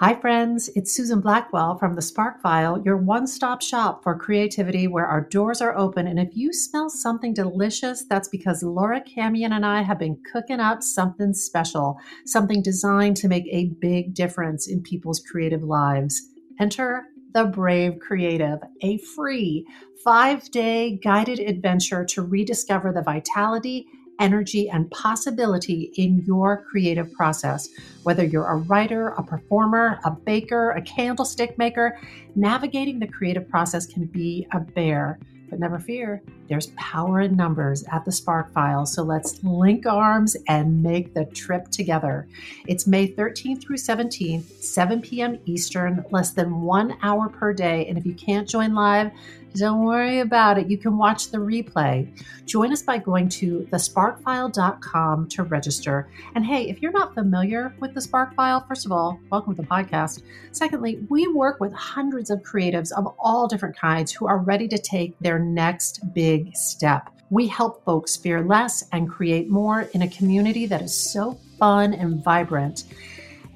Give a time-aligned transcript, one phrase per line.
[0.00, 0.70] Hi, friends.
[0.74, 5.20] It's Susan Blackwell from the Spark File, your one stop shop for creativity where our
[5.20, 6.06] doors are open.
[6.06, 10.58] And if you smell something delicious, that's because Laura Camien and I have been cooking
[10.58, 16.30] up something special, something designed to make a big difference in people's creative lives.
[16.58, 17.04] Enter
[17.34, 19.66] the Brave Creative, a free
[20.02, 23.86] five day guided adventure to rediscover the vitality
[24.20, 27.68] energy, and possibility in your creative process.
[28.04, 31.98] Whether you're a writer, a performer, a baker, a candlestick maker,
[32.36, 35.18] navigating the creative process can be a bear.
[35.48, 38.86] But never fear, there's power in numbers at the Spark File.
[38.86, 42.28] So let's link arms and make the trip together.
[42.68, 45.40] It's May 13th through 17th, 7 p.m.
[45.46, 47.86] Eastern, less than one hour per day.
[47.86, 49.10] And if you can't join live,
[49.54, 50.70] don't worry about it.
[50.70, 52.08] You can watch the replay.
[52.46, 56.08] Join us by going to thesparkfile.com to register.
[56.34, 59.62] And hey, if you're not familiar with the Spark File, first of all, welcome to
[59.62, 60.22] the podcast.
[60.52, 64.78] Secondly, we work with hundreds of creatives of all different kinds who are ready to
[64.78, 67.10] take their next big step.
[67.30, 71.94] We help folks fear less and create more in a community that is so fun
[71.94, 72.84] and vibrant.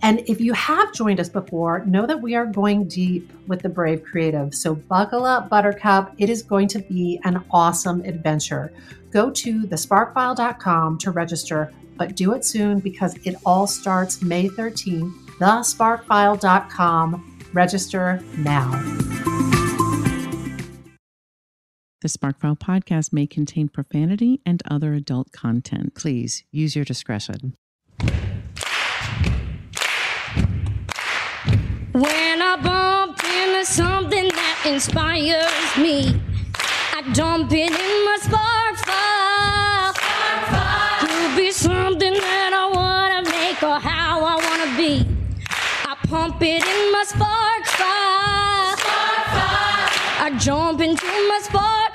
[0.04, 3.70] And if you have joined us before, know that we are going deep with the
[3.70, 4.54] Brave Creative.
[4.54, 6.12] So buckle up, Buttercup.
[6.18, 8.70] It is going to be an awesome adventure.
[9.10, 15.10] Go to thesparkfile.com to register, but do it soon because it all starts May 13th.
[15.38, 17.40] Thesparkfile.com.
[17.54, 18.72] Register now.
[22.02, 25.94] The Sparkfile podcast may contain profanity and other adult content.
[25.94, 27.56] Please use your discretion.
[31.94, 36.20] When I bump into something that inspires me,
[36.92, 38.82] I dump it in my spark.
[40.98, 45.06] Could be something that I wanna make or how I wanna be.
[45.86, 47.62] I pump it in my spark.
[50.26, 51.93] I jump into my spark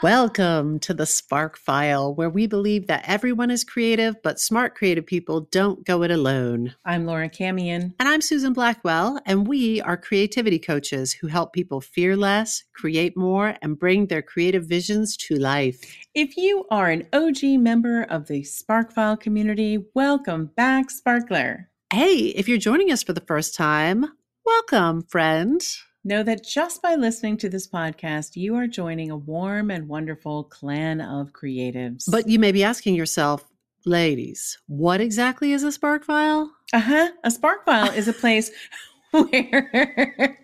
[0.00, 5.04] Welcome to the Spark File, where we believe that everyone is creative, but smart creative
[5.04, 6.76] people don't go it alone.
[6.84, 7.94] I'm Laura Camien.
[7.98, 13.16] And I'm Susan Blackwell, and we are creativity coaches who help people fear less, create
[13.16, 15.82] more, and bring their creative visions to life.
[16.14, 21.70] If you are an OG member of the Sparkfile community, welcome back, Sparkler.
[21.92, 24.06] Hey, if you're joining us for the first time,
[24.44, 25.60] welcome, friend.
[26.04, 30.44] Know that just by listening to this podcast, you are joining a warm and wonderful
[30.44, 32.04] clan of creatives.
[32.08, 33.44] But you may be asking yourself,
[33.84, 36.52] ladies, what exactly is a Spark File?
[36.72, 37.10] Uh huh.
[37.24, 38.52] A spark file is a place
[39.10, 40.38] where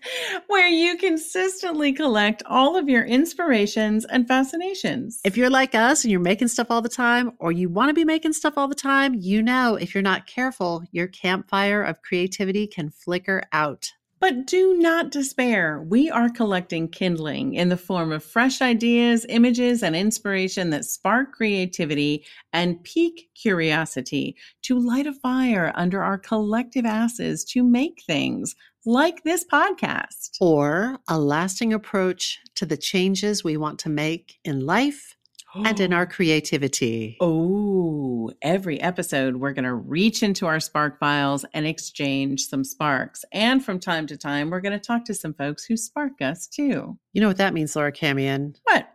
[0.49, 5.21] where you consistently collect all of your inspirations and fascinations.
[5.25, 7.95] If you're like us and you're making stuff all the time, or you want to
[7.95, 12.03] be making stuff all the time, you know if you're not careful, your campfire of
[12.03, 13.93] creativity can flicker out.
[14.21, 15.85] But do not despair.
[15.87, 21.33] We are collecting kindling in the form of fresh ideas, images, and inspiration that spark
[21.33, 28.55] creativity and pique curiosity to light a fire under our collective asses to make things
[28.87, 30.37] like this podcast.
[30.41, 35.14] Or a lasting approach to the changes we want to make in life
[35.55, 37.17] and in our creativity.
[37.21, 43.25] Oh, every episode, we're going to reach into our spark files and exchange some sparks.
[43.33, 46.47] And from time to time, we're going to talk to some folks who spark us
[46.47, 46.99] too.
[47.13, 48.57] You know what that means, Laura Camien?
[48.65, 48.89] What?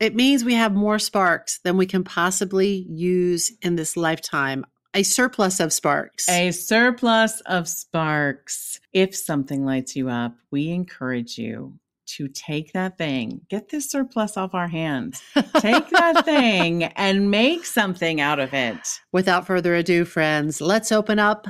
[0.00, 4.64] It means we have more sparks than we can possibly use in this lifetime.
[4.94, 6.28] A surplus of sparks.
[6.28, 8.80] A surplus of sparks.
[8.92, 14.36] If something lights you up, we encourage you to take that thing, get this surplus
[14.36, 15.22] off our hands,
[15.58, 19.00] take that thing and make something out of it.
[19.12, 21.46] Without further ado, friends, let's open up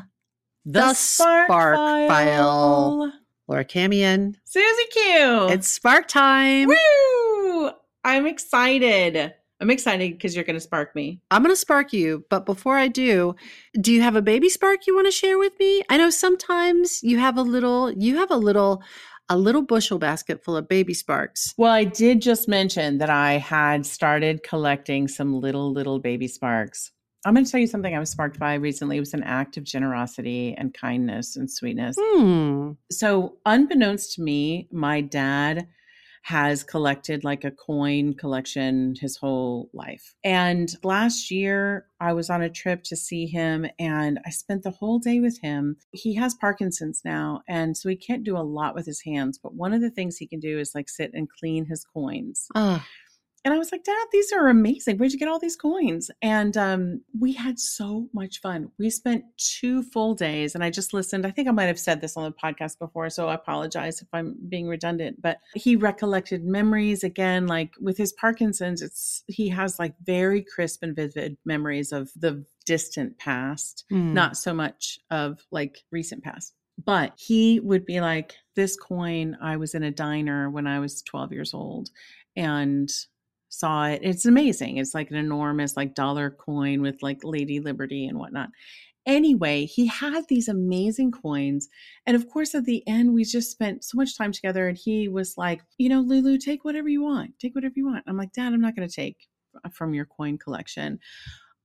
[0.64, 2.08] the, Spark Spark, File.
[2.08, 3.12] File.
[3.48, 5.48] Laura Camien, Susie Q.
[5.50, 6.68] it's Spark time.
[6.68, 7.70] Woo!
[8.04, 9.34] I'm excited.
[9.62, 11.20] I'm excited because you're going to spark me.
[11.30, 13.36] I'm going to spark you, but before I do,
[13.80, 15.84] do you have a baby spark you want to share with me?
[15.88, 18.82] I know sometimes you have a little, you have a little,
[19.28, 21.54] a little bushel basket full of baby sparks.
[21.56, 26.90] Well, I did just mention that I had started collecting some little, little baby sparks.
[27.24, 28.96] I'm going to tell you something I was sparked by recently.
[28.96, 31.96] It was an act of generosity and kindness and sweetness.
[31.98, 32.72] Hmm.
[32.90, 35.68] So, unbeknownst to me, my dad
[36.22, 40.14] has collected like a coin collection his whole life.
[40.24, 44.70] And last year, I was on a trip to see him and I spent the
[44.70, 45.76] whole day with him.
[45.92, 49.38] He has Parkinson's now, and so he can't do a lot with his hands.
[49.42, 52.46] But one of the things he can do is like sit and clean his coins.
[53.44, 54.98] And I was like, Dad, these are amazing.
[54.98, 56.10] Where'd you get all these coins?
[56.22, 58.70] And um, we had so much fun.
[58.78, 61.26] We spent two full days, and I just listened.
[61.26, 64.08] I think I might have said this on the podcast before, so I apologize if
[64.12, 65.20] I'm being redundant.
[65.20, 68.80] But he recollected memories again, like with his Parkinson's.
[68.82, 74.12] It's he has like very crisp and vivid memories of the distant past, Mm.
[74.12, 76.54] not so much of like recent past.
[76.84, 81.02] But he would be like, This coin, I was in a diner when I was
[81.02, 81.90] 12 years old
[82.36, 82.88] and
[83.52, 84.00] saw it.
[84.02, 84.78] It's amazing.
[84.78, 88.48] It's like an enormous, like dollar coin with like Lady Liberty and whatnot.
[89.04, 91.68] Anyway, he had these amazing coins.
[92.06, 94.68] And of course, at the end, we just spent so much time together.
[94.68, 97.38] And he was like, You know, Lulu, take whatever you want.
[97.38, 98.04] Take whatever you want.
[98.06, 99.28] I'm like, Dad, I'm not going to take
[99.64, 100.98] uh, from your coin collection.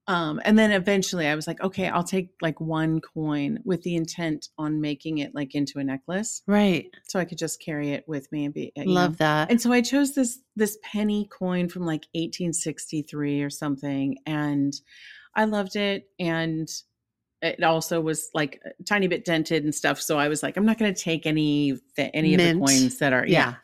[0.07, 3.95] Um, and then eventually I was like, okay, I'll take like one coin with the
[3.95, 6.89] intent on making it like into a necklace Right.
[7.07, 8.91] so I could just carry it with me and be you know.
[8.91, 9.51] Love that.
[9.51, 14.73] And so I chose this this penny coin from like 1863 or something and
[15.35, 16.69] I loved it and
[17.41, 20.65] it also was like a tiny bit dented and stuff so I was like I'm
[20.65, 23.55] not going to take any the, any of the coins that are yeah.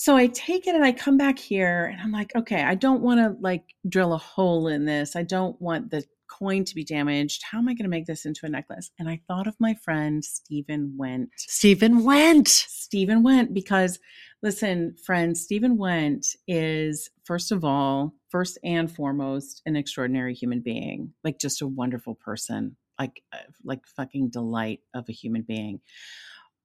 [0.00, 3.02] So I take it and I come back here and I'm like, okay, I don't
[3.02, 5.16] want to like drill a hole in this.
[5.16, 7.42] I don't want the coin to be damaged.
[7.42, 8.92] How am I going to make this into a necklace?
[9.00, 11.30] And I thought of my friend Stephen Wendt.
[11.36, 12.46] Stephen Wendt.
[12.46, 13.98] Stephen Wendt because
[14.40, 21.12] listen, friends, Stephen Wendt is first of all, first and foremost, an extraordinary human being,
[21.24, 25.80] like just a wonderful person, like uh, like fucking delight of a human being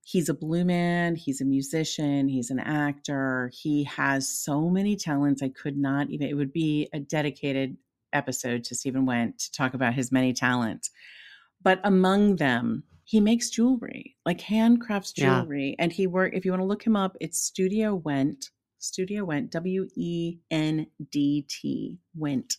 [0.03, 5.41] he's a blue man he's a musician he's an actor he has so many talents
[5.41, 7.77] i could not even it would be a dedicated
[8.11, 10.91] episode to stephen wendt to talk about his many talents
[11.61, 15.41] but among them he makes jewelry like handcrafts Yeah.
[15.41, 19.25] jewelry and he work if you want to look him up it's studio wendt studio
[19.25, 20.39] wendt w-e-n-d-t
[22.19, 22.53] wendt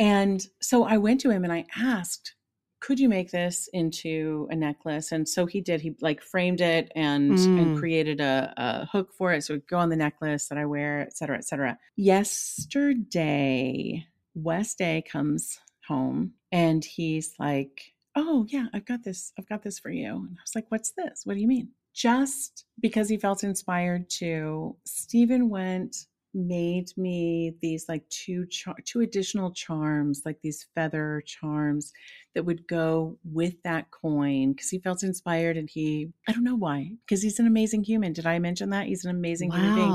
[0.00, 2.34] and so i went to him and i asked
[2.80, 5.10] could you make this into a necklace?
[5.12, 5.80] And so he did.
[5.80, 7.76] He like framed it and and Mm.
[7.78, 10.64] created a, a hook for it, so it would go on the necklace that I
[10.64, 11.78] wear, et cetera, et cetera.
[11.96, 19.32] Yesterday, West Day comes home and he's like, "Oh yeah, I've got this.
[19.38, 21.22] I've got this for you." And I was like, "What's this?
[21.24, 27.88] What do you mean?" Just because he felt inspired to, Stephen Wendt made me these
[27.88, 31.92] like two char- two additional charms like these feather charms
[32.34, 36.54] that would go with that coin because he felt inspired and he I don't know
[36.54, 38.12] why because he's an amazing human.
[38.12, 39.90] Did I mention that he's an amazing human being?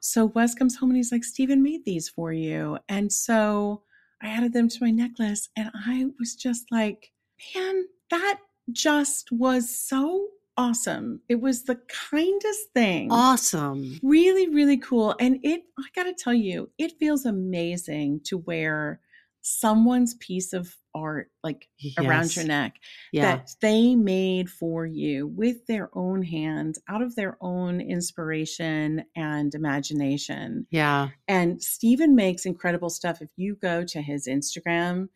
[0.00, 2.78] So Wes comes home and he's like, Steven made these for you.
[2.88, 3.82] And so
[4.22, 7.10] I added them to my necklace and I was just like,
[7.54, 8.38] man, that
[8.70, 10.28] just was so
[10.60, 11.20] awesome.
[11.28, 11.80] It was the
[12.10, 13.98] kindest thing Awesome.
[14.02, 19.00] really really cool and it i gotta tell you it feels amazing to wear
[19.42, 21.66] someone's piece of art like
[21.98, 22.74] around your neck
[23.12, 23.36] Yeah.
[23.36, 29.54] that they made for you with their own hands out of their own inspiration and
[29.54, 31.08] imagination yeah.
[31.26, 33.22] and stephen makes incredible stuff.
[33.22, 35.08] If you go to his Instagram,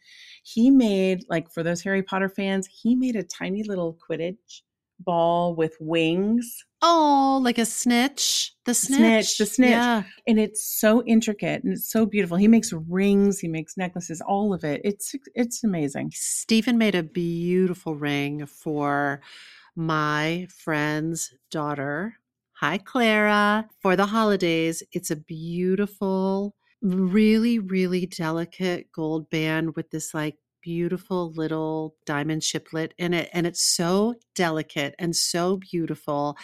[0.42, 4.62] he made, like, for those Harry Potter fans, he made a tiny little Quidditch
[4.98, 6.64] ball with wings.
[6.82, 8.52] Oh, like a snitch.
[8.66, 8.98] The snitch.
[8.98, 9.70] Snitch, the snitch.
[9.70, 10.02] Yeah.
[10.26, 12.36] And it's so intricate and it's so beautiful.
[12.36, 14.80] He makes rings, he makes necklaces, all of it.
[14.84, 16.12] It's it's amazing.
[16.14, 19.20] Stephen made a beautiful ring for
[19.76, 22.16] my friend's daughter.
[22.58, 23.68] Hi, Clara.
[23.80, 31.30] For the holidays, it's a beautiful, really, really delicate gold band with this like beautiful
[31.32, 33.28] little diamond chiplet in it.
[33.34, 36.38] And it's so delicate and so beautiful.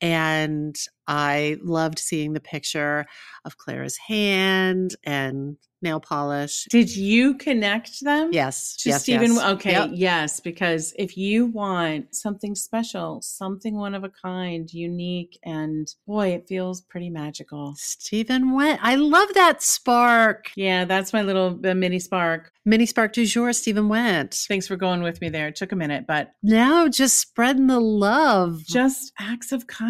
[0.00, 3.06] And I loved seeing the picture
[3.44, 6.64] of Clara's hand and nail polish.
[6.70, 8.30] Did you connect them?
[8.32, 8.74] Yes.
[8.78, 9.34] to yes, Stephen.
[9.34, 9.44] yes.
[9.52, 9.90] Okay, Yep.
[9.92, 16.28] yes, because if you want something special, something one of a kind, unique, and boy,
[16.28, 17.74] it feels pretty magical.
[17.76, 18.78] Stephen Wendt.
[18.80, 20.50] I love that spark.
[20.56, 22.50] Yeah, that's my little uh, mini spark.
[22.64, 24.46] Mini spark du jour, Stephen Wendt.
[24.46, 25.48] Thanks for going with me there.
[25.48, 28.64] It took a minute, but Now just spreading the love.
[28.64, 29.83] just acts of kindness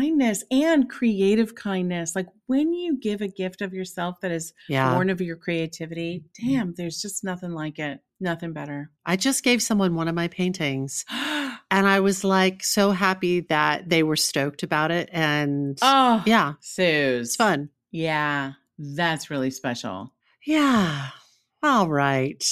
[0.50, 2.14] and creative kindness.
[2.14, 4.92] Like when you give a gift of yourself that is yeah.
[4.94, 6.50] born of your creativity, mm-hmm.
[6.50, 8.00] damn, there's just nothing like it.
[8.20, 8.90] Nothing better.
[9.04, 13.88] I just gave someone one of my paintings and I was like so happy that
[13.88, 15.08] they were stoked about it.
[15.12, 17.28] And oh, yeah, Suze.
[17.28, 17.70] it's fun.
[17.90, 20.12] Yeah, that's really special.
[20.46, 21.08] Yeah.
[21.62, 22.44] All right.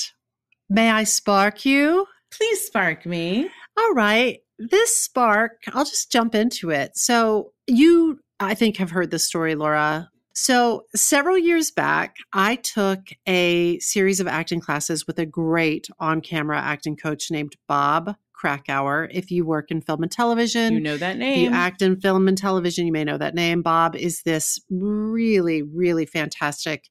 [0.68, 2.06] May I spark you?
[2.30, 3.50] Please spark me.
[3.78, 4.40] All right.
[4.70, 6.96] This spark, I'll just jump into it.
[6.96, 13.00] So, you, I think, have heard this story, Laura, So, several years back, I took
[13.26, 19.08] a series of acting classes with a great on camera acting coach named Bob Krakower.
[19.12, 21.44] If you work in film and television, You know that if name.
[21.44, 23.62] you act in film and television, you may know that name.
[23.62, 26.88] Bob is this really, really fantastic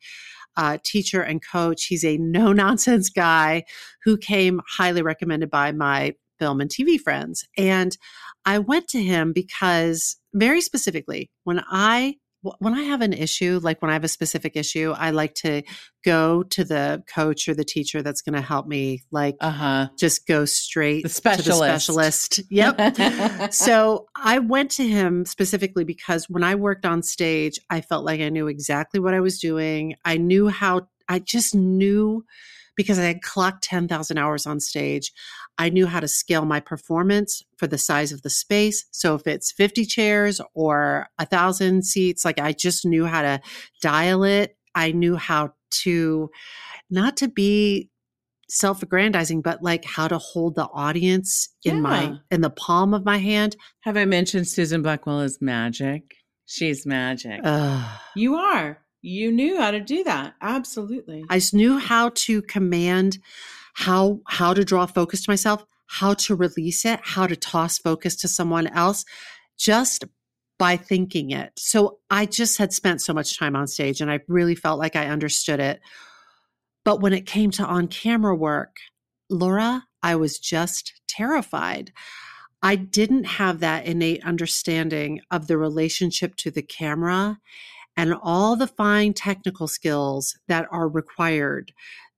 [0.56, 1.86] uh, teacher and coach.
[1.86, 3.64] He's a no nonsense guy
[4.04, 7.46] who came highly recommended by my film and TV friends.
[7.58, 7.96] And
[8.46, 12.16] I went to him because, very specifically, when I
[12.58, 15.62] when I have an issue, like when I have a specific issue, I like to
[16.04, 19.90] go to the coach or the teacher that's going to help me, like uh huh.
[20.00, 22.34] just go straight The to the specialist.
[22.34, 22.42] specialist.
[22.50, 23.54] Yep.
[23.54, 28.22] so I went to him specifically because when I worked on stage, I felt like
[28.22, 29.96] I knew exactly what I was doing.
[30.04, 32.26] I knew how, I just knew
[32.76, 35.12] because I had clocked 10,000 hours on stage.
[35.58, 38.86] I knew how to scale my performance for the size of the space.
[38.92, 43.42] So if it's 50 chairs or a thousand seats, like I just knew how to
[43.82, 44.56] dial it.
[44.74, 46.30] I knew how to
[46.90, 47.90] not to be
[48.50, 51.82] self-aggrandizing, but like how to hold the audience in Yeah.
[51.82, 53.56] my in the palm of my hand.
[53.82, 56.16] Have I mentioned Susan Blackwell is magic?
[56.46, 57.40] She's magic.
[57.44, 58.00] Ugh.
[58.16, 58.81] you are.
[59.02, 60.36] You knew how to do that.
[60.42, 61.26] Absolutely.
[61.30, 63.20] I knew how to command
[63.74, 68.16] how how to draw focus to myself, how to release it, how to toss focus
[68.18, 69.06] to someone else
[69.58, 70.06] just
[70.60, 71.52] by thinking it.
[71.58, 74.96] So I just had spent so much time on stage and I really felt like
[74.96, 75.80] I understood it.
[76.84, 78.78] But when it came to on camera work,
[79.30, 81.92] Laura, I was just terrified.
[82.62, 87.40] I didn't have that innate understanding of the relationship to the camera
[87.98, 91.72] and all the fine technical skills that are required,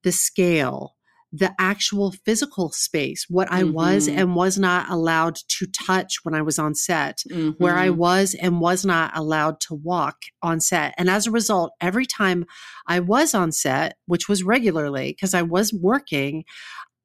[0.04, 0.96] the scale,
[1.36, 4.18] the actual physical space, what I was Mhm.
[4.18, 7.24] and was not allowed to touch when I was on set,
[7.58, 7.96] where I Mhm.
[7.96, 10.94] was and was not allowed to walk on set.
[10.96, 12.46] And as a result, every time
[12.88, 16.44] I was on set, which was regularly because I was working,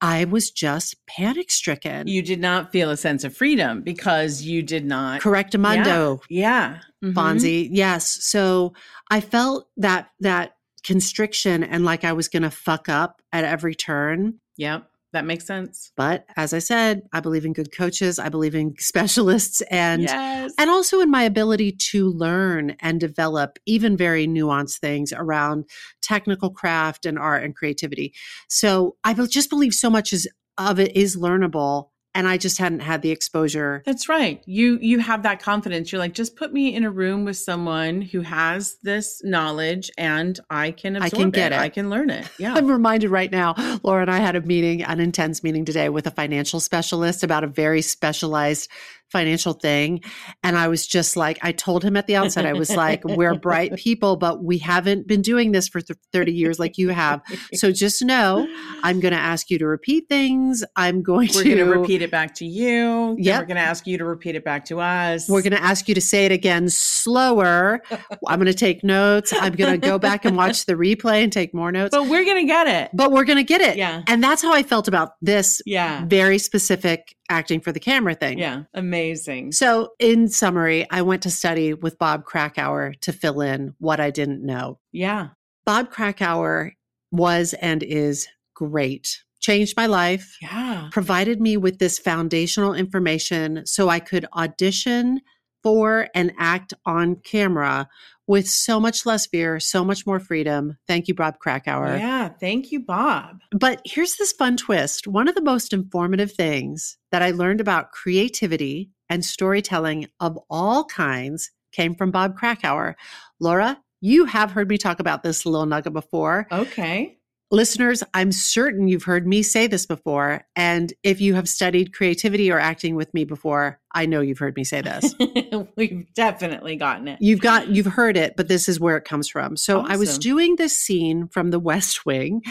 [0.01, 2.07] I was just panic stricken.
[2.07, 5.21] you did not feel a sense of freedom because you did not.
[5.21, 6.79] Correctamundo, Yeah.
[7.05, 7.15] Mhm.
[7.15, 7.69] Fonzie.
[7.73, 8.19] Yes.
[8.25, 8.75] So
[9.11, 10.53] I felt that that
[10.85, 14.35] constriction and like I was going to fuck up at every turn.
[14.57, 14.89] Yep.
[15.13, 15.91] That makes sense.
[15.97, 18.19] But as I said, I believe in good coaches.
[18.19, 20.53] I believe in specialists and yes.
[20.59, 25.65] and also in my ability to learn and develop even very nuanced things around
[26.03, 28.13] technical craft and art and creativity.
[28.49, 32.81] So I just believe so much is of it is learnable and I just hadn't
[32.81, 33.83] had the exposure.
[33.85, 34.43] That's right.
[34.47, 35.93] You you have that confidence.
[35.93, 40.39] You're like, just put me in a room with someone who has this knowledge, and
[40.51, 41.59] I can I can get it.
[41.59, 42.27] I can learn it.
[42.39, 42.55] Yeah.
[42.55, 46.07] I'm reminded right now, Laura and I had a meeting, an intense meeting today with
[46.07, 48.71] a financial specialist about a very specialized
[49.11, 50.01] financial thing.
[50.43, 53.35] And I was just like, I told him at the outset, I was like, we're
[53.35, 57.23] bright people, but we haven't been doing this for th- 30 years like you have.
[57.55, 58.47] So just know
[58.83, 60.65] I'm going to ask you to repeat things.
[60.77, 63.17] I'm going We're to to repeat it back to you.
[63.19, 63.41] Yep.
[63.41, 65.29] We're going to ask you to repeat it back to us.
[65.29, 67.83] We're going to ask you to say it again slower.
[68.27, 69.33] I'm going to take notes.
[69.33, 71.91] I'm going to go back and watch the replay and take more notes.
[71.97, 72.91] but we're going to get it.
[72.95, 73.77] But we're going to get it.
[73.77, 74.03] Yeah.
[74.07, 76.05] And that's how I felt about this Yeah.
[76.07, 78.39] very specific acting for the camera thing.
[78.39, 78.65] Yeah.
[78.75, 79.53] Amazing.
[79.53, 84.11] So, in summary, I went to study with Bob Krakower to fill in what I
[84.11, 84.79] didn't know.
[84.93, 85.29] Yeah.
[85.67, 86.73] Bob Krakower
[87.11, 90.89] was and is great, changed my life, Yeah.
[90.93, 95.21] provided me with this foundational information so I could audition
[95.63, 97.89] for and act on camera
[98.29, 100.77] with so much less fear, so much more freedom.
[100.87, 101.99] Thank you, Bob Krakower.
[101.99, 102.29] Yeah.
[102.29, 103.41] Thank you, Bob.
[103.51, 105.09] But here's this fun twist.
[105.09, 110.85] One of the most informative things that I learned about creativity and storytelling of all
[110.85, 112.95] kinds came from Bob Krakower.
[113.41, 116.47] Laura, you have heard me talk about this little nugget before.
[116.53, 117.18] Okay.
[117.51, 120.43] Listeners, I'm certain you've heard me say this before.
[120.55, 124.55] And if you have studied creativity or acting with me before, I know you've heard
[124.55, 125.15] me say this.
[125.77, 127.19] We've definitely gotten it.
[127.23, 129.57] You've got you've heard it, but this is where it comes from.
[129.57, 132.43] So I was doing this scene from the West Wing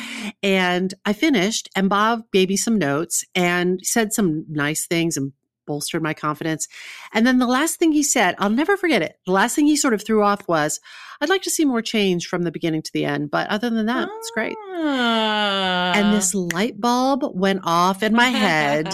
[0.42, 5.32] and I finished and Bob gave me some notes and said some nice things and
[5.68, 6.68] bolstered my confidence.
[7.14, 9.18] And then the last thing he said, I'll never forget it.
[9.28, 10.80] The last thing he sort of threw off was,
[11.22, 13.86] I'd like to see more change from the beginning to the end, but other than
[13.88, 14.56] that, it's great.
[14.74, 15.92] Ah.
[15.94, 18.88] And this light bulb went off in my head.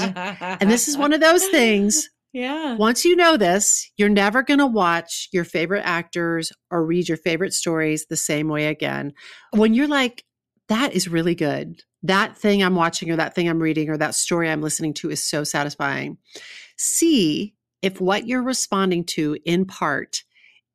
[0.60, 2.76] And this is one of those things Yeah.
[2.78, 7.18] once you know this, you're never going to watch your favorite actors or read your
[7.18, 9.14] favorite stories the same way again.
[9.52, 10.24] When you're like,
[10.68, 11.84] that is really good.
[12.02, 15.12] That thing I'm watching or that thing I'm reading or that story I'm listening to
[15.12, 16.18] is so satisfying.
[16.78, 20.24] See if what you're responding to in part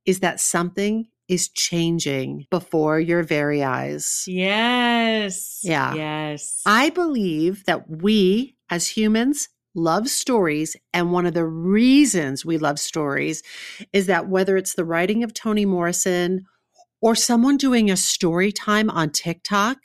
[0.05, 4.25] is that something is changing before your very eyes.
[4.27, 5.61] Yes.
[5.63, 5.95] Yeah.
[5.95, 6.63] Yes.
[6.65, 10.77] I believe that we as humans love stories.
[10.93, 13.43] And one of the reasons we love stories
[13.93, 16.45] is that whether it's the writing of Toni Morrison
[17.01, 19.79] or someone doing a story time on TikTok,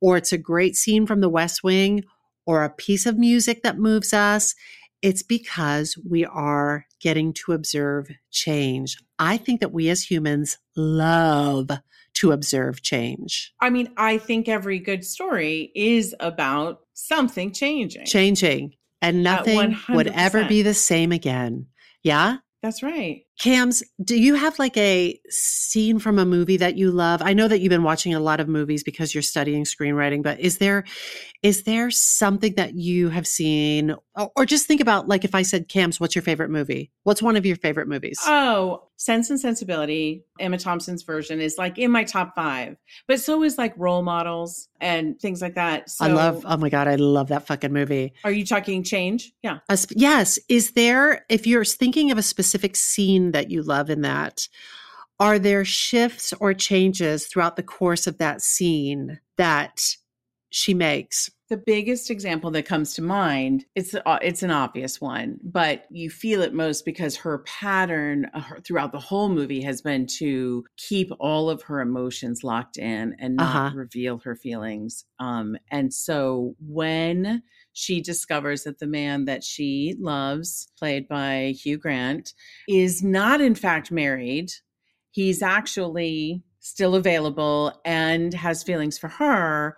[0.00, 2.04] or it's a great scene from the West Wing,
[2.46, 4.54] or a piece of music that moves us,
[5.04, 8.96] it's because we are getting to observe change.
[9.18, 11.68] I think that we as humans love
[12.14, 13.52] to observe change.
[13.60, 18.06] I mean, I think every good story is about something changing.
[18.06, 18.76] Changing.
[19.02, 21.66] And nothing would ever be the same again.
[22.02, 22.38] Yeah?
[22.62, 23.26] That's right.
[23.40, 27.20] Cams, do you have like a scene from a movie that you love?
[27.20, 30.38] I know that you've been watching a lot of movies because you're studying screenwriting, but
[30.38, 30.84] is there
[31.42, 35.42] is there something that you have seen or, or just think about like if I
[35.42, 36.92] said Cams, what's your favorite movie?
[37.02, 38.18] What's one of your favorite movies?
[38.24, 42.76] Oh, Sense and Sensibility, Emma Thompson's version is like in my top five,
[43.08, 45.90] but so is like role models and things like that.
[45.90, 48.14] So I love oh my god, I love that fucking movie.
[48.22, 49.32] Are you talking change?
[49.42, 49.58] Yeah.
[49.68, 54.02] A yes, is there if you're thinking of a specific scene that you love in
[54.02, 54.48] that,
[55.20, 59.96] are there shifts or changes throughout the course of that scene that
[60.50, 61.30] she makes?
[61.50, 66.08] The biggest example that comes to mind, it's uh, it's an obvious one, but you
[66.08, 71.10] feel it most because her pattern uh, throughout the whole movie has been to keep
[71.20, 73.70] all of her emotions locked in and not Uh-huh.
[73.70, 75.04] reveal her feelings.
[75.18, 77.42] Um, and so when
[77.74, 82.32] she discovers that the man that she loves, played by Hugh Grant,
[82.68, 84.50] is not in fact married,
[85.10, 89.76] he's actually still available and has feelings for her.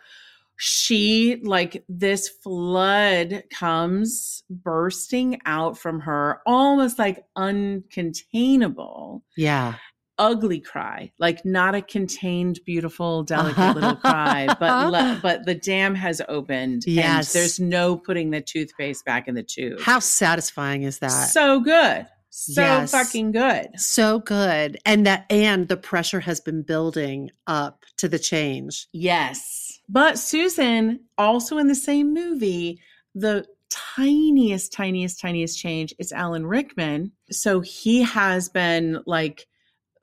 [0.58, 9.22] She like this flood comes bursting out from her almost like uncontainable.
[9.36, 9.74] Yeah.
[10.18, 15.94] Ugly cry like not a contained beautiful delicate little cry but le- but the dam
[15.94, 17.35] has opened Yes.
[17.35, 21.08] and there's no putting the toothpaste back in the tube How satisfying is that?
[21.08, 22.90] so good so Yes.
[22.93, 24.78] fucking good So good.
[24.84, 28.88] And that and the pressure has been building up to the change.
[28.93, 29.80] Yes.
[29.88, 32.78] But Susan, also in the same movie,
[33.14, 37.12] the tiniest, tiniest, tiniest change is Alan Rickman.
[37.30, 39.47] So he has been like,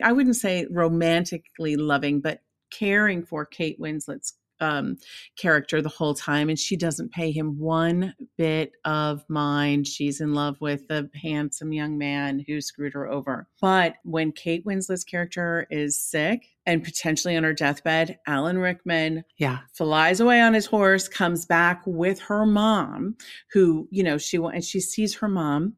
[0.03, 4.97] I wouldn't say romantically loving, but caring for Kate Winslet's um,
[5.37, 6.49] character the whole time.
[6.49, 9.87] And she doesn't pay him one bit of mind.
[9.87, 13.47] She's in love with the handsome young man who screwed her over.
[13.61, 19.59] But when Kate Winslet's character is sick and potentially on her deathbed, Alan Rickman Yeah.
[19.73, 23.15] flies away on his horse, comes back with her mom,
[23.51, 25.75] who, you know, she and she sees her mom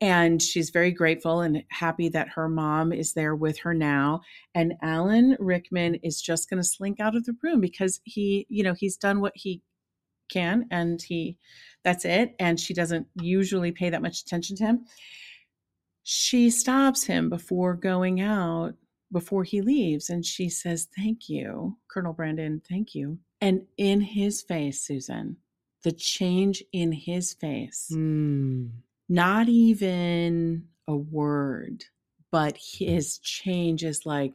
[0.00, 4.20] and she's very grateful and happy that her mom is there with her now.
[4.54, 8.62] And Alan Rickman is just going to slink out of the room because he, you
[8.64, 9.62] know, he's done what he
[10.28, 11.38] can and he,
[11.84, 12.34] that's it.
[12.38, 14.84] And she doesn't usually pay that much attention to him.
[16.02, 18.74] She stops him before going out
[19.14, 23.18] before he leaves and she says, Thank you, Colonel Brandon, thank you.
[23.40, 25.36] And in his face, Susan,
[25.84, 28.70] the change in his face, Mm.
[29.08, 31.84] not even a word,
[32.30, 34.34] but his change is like,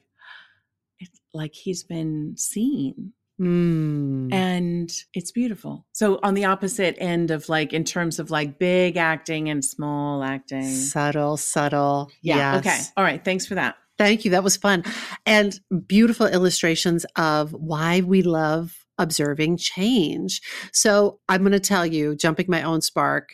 [0.99, 4.33] it's like he's been seen Mm.
[4.33, 5.85] and it's beautiful.
[5.93, 10.23] So on the opposite end of like in terms of like big acting and small
[10.23, 10.63] acting.
[10.69, 12.11] Subtle, subtle.
[12.21, 12.55] Yeah.
[12.55, 12.65] Yes.
[12.65, 12.79] Okay.
[12.97, 13.23] All right.
[13.23, 13.75] Thanks for that.
[13.99, 14.31] Thank you.
[14.31, 14.85] That was fun.
[15.25, 20.41] And beautiful illustrations of why we love observing change.
[20.71, 23.33] So I'm going to tell you, jumping my own spark,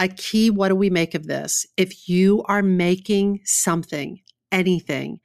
[0.00, 1.66] a key what do we make of this?
[1.76, 5.20] If you are making something, anything,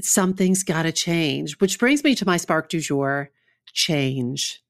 [0.00, 3.30] something's got to change, which brings me to my spark du jour
[3.74, 4.62] change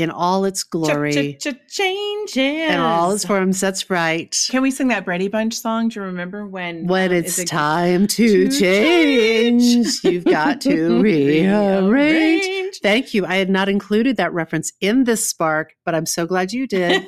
[0.00, 2.36] in all its glory, Changes.
[2.36, 3.60] in all its forms.
[3.60, 4.34] That's right.
[4.50, 5.88] Can we sing that Brady Bunch song?
[5.88, 6.86] Do you remember when?
[6.86, 9.62] When um, it's it- time to, to change,
[10.02, 10.04] change.
[10.04, 12.78] you've got to rearrange.
[12.82, 13.26] Thank you.
[13.26, 17.04] I had not included that reference in this spark, but I'm so glad you did.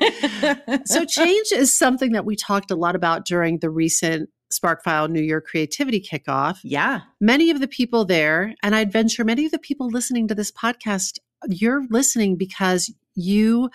[0.85, 5.23] so, change is something that we talked a lot about during the recent SparkFile New
[5.23, 6.59] Year Creativity Kickoff.
[6.63, 7.01] yeah.
[7.21, 10.51] Many of the people there, and I'd venture many of the people listening to this
[10.53, 13.71] podcast, you're listening because you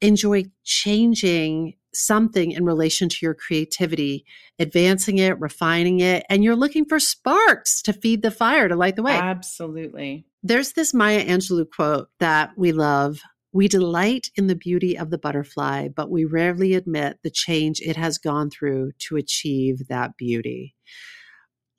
[0.00, 4.24] enjoy changing something in relation to your creativity,
[4.58, 8.96] advancing it, refining it, and you're looking for sparks to feed the fire, to light
[8.96, 9.14] the way.
[9.14, 10.24] Absolutely.
[10.42, 13.20] There's this Maya Angelou quote that we love.
[13.52, 17.96] We delight in the beauty of the butterfly, but we rarely admit the change it
[17.96, 20.76] has gone through to achieve that beauty.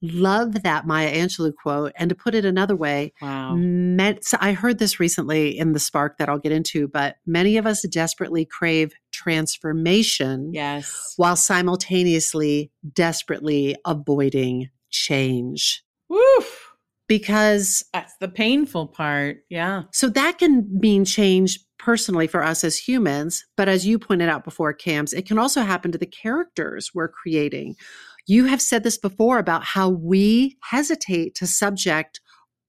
[0.01, 1.91] Love that Maya Angelou quote.
[1.95, 3.55] And to put it another way, Wow.
[4.21, 7.65] so I heard this recently in the spark that I'll get into, but many of
[7.67, 11.13] us desperately crave transformation Yes.
[11.17, 15.83] while simultaneously desperately avoiding change.
[16.09, 16.67] Woof.
[17.07, 19.39] Because That's the painful part.
[19.49, 19.83] Yeah.
[19.91, 24.43] so that can mean change personally for us as humans, but as you pointed out
[24.45, 27.75] before, Cams, it can also happen to the characters we're creating.
[28.27, 32.21] You have said this before about how we hesitate to subject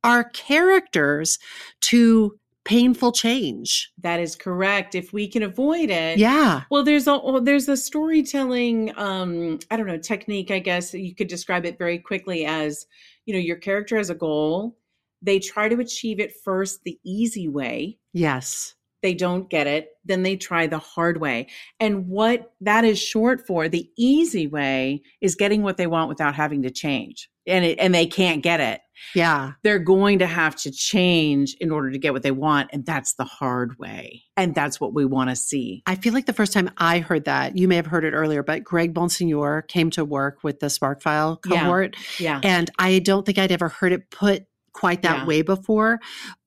[0.05, 1.39] our characters
[1.83, 3.93] to painful change.
[3.99, 4.95] That is correct.
[4.95, 6.19] If we can avoid it.
[6.19, 6.63] Yeah.
[6.71, 11.15] Well, there's a well, there's a storytelling um I don't know, technique, I guess you
[11.15, 12.87] could describe it very quickly as,
[13.27, 14.77] you know, your character has a goal.
[15.23, 17.99] They try to achieve it first the easy way.
[18.13, 18.75] Yes.
[19.03, 21.49] They don't get it, then they try the hard way.
[21.81, 26.35] And what that is short for, the easy way is getting what they want without
[26.35, 27.29] having to change.
[27.47, 28.81] And it, and they can't get it.
[29.17, 29.53] Yeah.
[29.65, 33.15] They're going to have to change in order to get what they want, and that's
[33.15, 34.23] the hard way.
[34.37, 35.83] And that's what we want to see.
[35.87, 38.45] I feel like the first time I heard that, you may have heard it earlier,
[38.45, 41.63] but Greg Bonsignor came to work with the Spark File Yeah.
[41.63, 41.97] cohort.
[42.21, 42.41] Yeah.
[42.45, 45.27] And I don't think I'd ever heard it put quite that Yeah.
[45.27, 45.99] way before.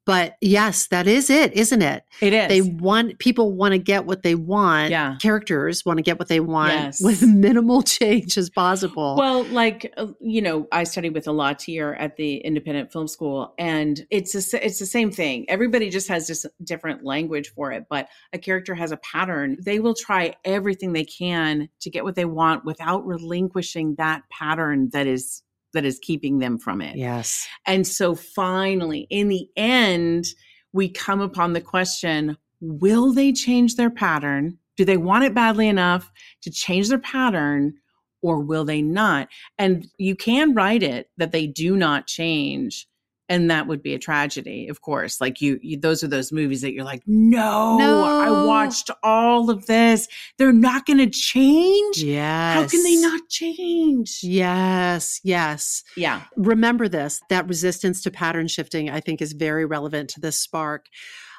[0.05, 2.03] But yes, that is it, isn't it?
[2.21, 2.47] It is.
[2.47, 4.91] They want people want to get what they want.
[4.91, 5.17] Yeah.
[5.19, 7.01] Characters want to get what they want Yes.
[7.01, 9.15] with minimal change as possible.
[9.17, 13.07] Well, like uh, you know, I studied with a law tier at the Independent Film
[13.07, 15.45] School, and it's a, it's the same thing.
[15.49, 19.57] Everybody just has just different language for it, but a character has a pattern.
[19.63, 24.89] They will try everything they can to get what they want without relinquishing that pattern
[24.93, 25.41] that is
[25.75, 26.95] that is keeping them from it.
[26.95, 27.47] yes.
[27.67, 30.25] And so finally, in the end,
[30.73, 34.57] we come upon the question will they change their pattern?
[34.77, 36.11] Do they want it badly enough
[36.41, 37.75] to change their pattern
[38.21, 39.27] or will they not?
[39.57, 42.87] And you can write it that they do not change.
[43.27, 45.19] And that would be a tragedy, of course.
[45.19, 48.03] Like you, you those are those movies that you're like, no, No.
[48.03, 50.07] I watched all of this.
[50.37, 52.03] They're not going to change.
[52.03, 52.55] Yes.
[52.55, 54.19] How can they not change?
[54.21, 55.19] Yes.
[55.23, 55.83] Yes.
[55.97, 56.21] Yeah.
[56.35, 60.85] remember this that resistance to pattern shifting i think is very relevant to this spark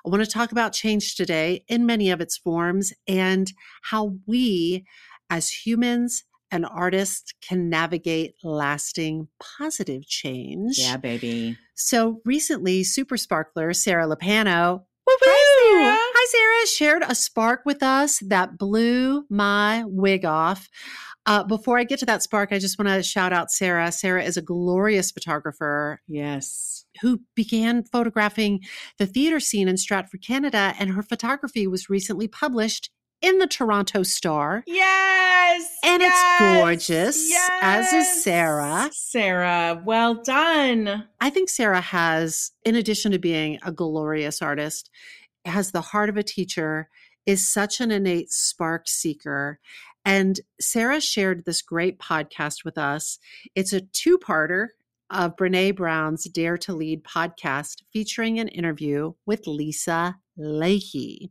[0.04, 4.84] i want to talk about change today in many of its forms and how we
[5.30, 11.58] as humans and artists can navigate lasting positive change Yeah, baby.
[11.76, 15.96] So recently super sparkler sarah lapano Hi, Sarah.
[15.98, 16.66] Hi, Sarah.
[16.66, 20.68] Shared a spark with us that blew my wig off.
[21.26, 23.92] Uh, before I get to that spark, I just want to shout out Sarah.
[23.92, 26.84] Sarah is a glorious photographer Yes.
[27.02, 28.60] who began photographing
[28.98, 32.90] the theater scene in Stratford, Canada, and her photography was recently published
[33.26, 34.62] in the Toronto Star.
[34.68, 35.68] Yes.
[35.84, 38.88] And it's gorgeous, yes, as is Sarah.
[38.92, 41.04] Sarah, well done.
[41.20, 44.90] I think Sarah has, in addition to being a glorious artist,
[45.44, 46.88] has the heart of a teacher,
[47.26, 49.58] is such an innate spark seeker.
[50.04, 53.18] And Sarah shared this great podcast with us.
[53.56, 54.68] It's a two parter
[55.10, 61.30] of Brene Brown's Dare to Lead podcast featuring an interview with Lisa Lahey.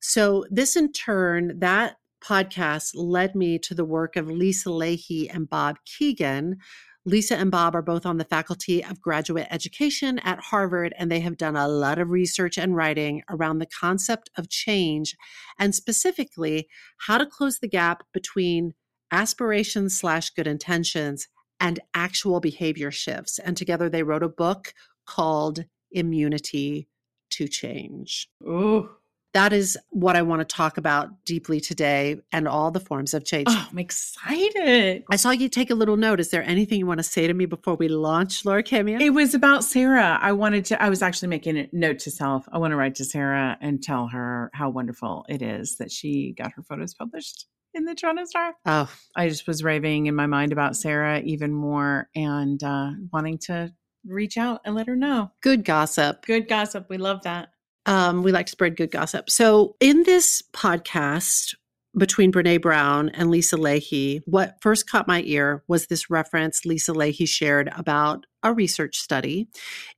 [0.00, 5.48] So, this in turn, that podcast led me to the work of Lisa Lahey and
[5.48, 6.56] Bob Kegan.
[7.04, 11.20] Lisa and Bob are both on the faculty of graduate education at Harvard, and they
[11.20, 15.14] have done a lot of research and writing around the concept of change
[15.56, 16.66] and specifically
[17.06, 18.74] how to close the gap between
[19.12, 21.28] aspirations slash good intentions
[21.60, 23.38] and actual behavior shifts.
[23.38, 24.74] And together they wrote a book
[25.06, 26.88] called Immunity
[27.30, 28.28] to Change.
[28.42, 28.90] Ooh.
[29.36, 33.26] That is what I want to talk about deeply today and all the forms of
[33.26, 33.48] change.
[33.50, 35.04] Oh, I'm excited.
[35.10, 36.20] I saw you take a little note.
[36.20, 38.98] Is there anything you want to say to me before we launch, Laura Camien?
[38.98, 40.18] It was about Sarah.
[40.22, 42.48] I wanted to, I was actually making a note to self.
[42.50, 46.32] I want to write to Sarah and tell her how wonderful it is that she
[46.32, 48.54] got her photos published in the Toronto Star.
[48.64, 53.36] oh, I just was raving in my mind about Sarah even more and uh, wanting
[53.40, 53.70] to
[54.06, 55.30] reach out and let her know.
[55.42, 56.24] good gossip.
[56.24, 56.86] Good gossip.
[56.88, 57.50] We love that.
[57.86, 59.30] Um, we like to spread good gossip.
[59.30, 61.54] So, in this podcast
[61.96, 66.92] between Brene Brown and Lisa Lahey, what first caught my ear was this reference Lisa
[66.92, 69.48] Lahey shared about a research study.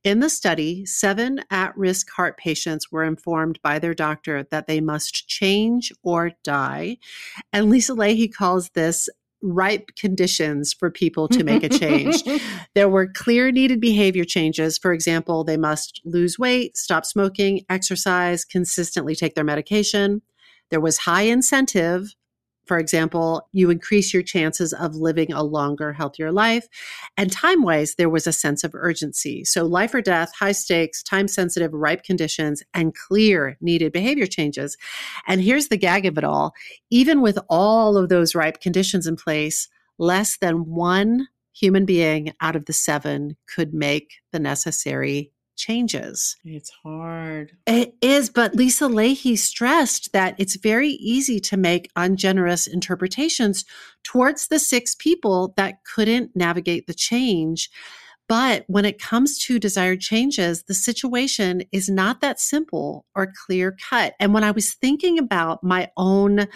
[0.03, 4.79] In the study, seven at risk heart patients were informed by their doctor that they
[4.79, 6.97] must change or die.
[7.51, 9.09] And Lisa Lahey calls this
[9.41, 12.23] ripe conditions for people to make a change.
[12.75, 14.77] There were clear needed behavior changes.
[14.77, 20.21] For example, they must lose weight, stop smoking, exercise, consistently take their medication.
[20.69, 22.15] There was high incentive
[22.69, 26.67] For example, you increase your chances of living a longer, healthier life.
[27.17, 29.43] And time wise, there was a sense of urgency.
[29.43, 34.77] So, life or death, high stakes, time sensitive, ripe conditions, and clear needed behavior changes.
[35.25, 36.53] And here's the gag of it all
[36.91, 42.55] even with all of those ripe conditions in place, less than one human being out
[42.55, 46.35] of the seven could make the necessary changes.
[46.43, 47.51] It's hard.
[47.67, 53.65] It is, but Lisa Lahey stressed that it's very easy to make ungenerous interpretations
[54.03, 57.69] towards the six people that couldn't navigate the change.
[58.27, 63.75] But when it comes to desired changes, the situation is not that simple or clear
[63.89, 64.13] cut.
[64.19, 66.47] And when I was thinking about my own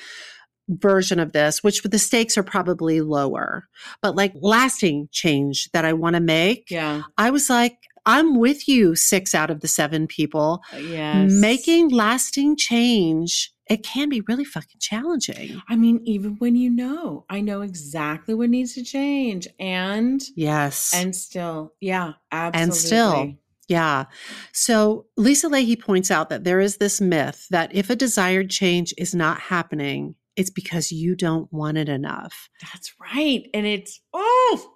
[0.70, 3.68] version of this, which the stakes are probably lower,
[4.02, 7.02] but like lasting change that I want to make, Yeah.
[7.18, 10.62] I was like, I'm with you, six out of the seven people.
[10.74, 11.32] Uh, yes.
[11.32, 15.62] Making lasting change, it can be really fucking challenging.
[15.70, 19.48] I mean, even when you know, I know exactly what needs to change.
[19.60, 20.92] And Yes.
[20.94, 22.62] and still, yeah, absolutely.
[22.64, 23.34] And still.
[23.70, 24.06] yeah.
[24.52, 28.94] So Lisa Lahey points out that there is this myth that if a desired change
[28.98, 32.50] is not happening, it's because you don't want it enough.
[32.62, 33.44] That's right.
[33.54, 34.33] And it's oh,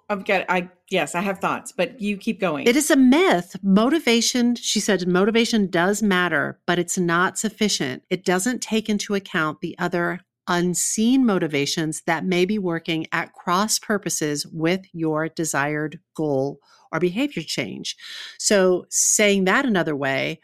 [0.08, 2.66] I've got I yes, I have thoughts, but you keep going.
[2.66, 3.56] It is a myth.
[3.62, 8.02] Motivation, she said, motivation does matter, but it's not sufficient.
[8.10, 13.78] It doesn't take into account the other unseen motivations that may be working at cross
[13.78, 16.58] purposes with your desired goal
[16.90, 17.96] or behavior change.
[18.38, 20.40] So, saying that another way,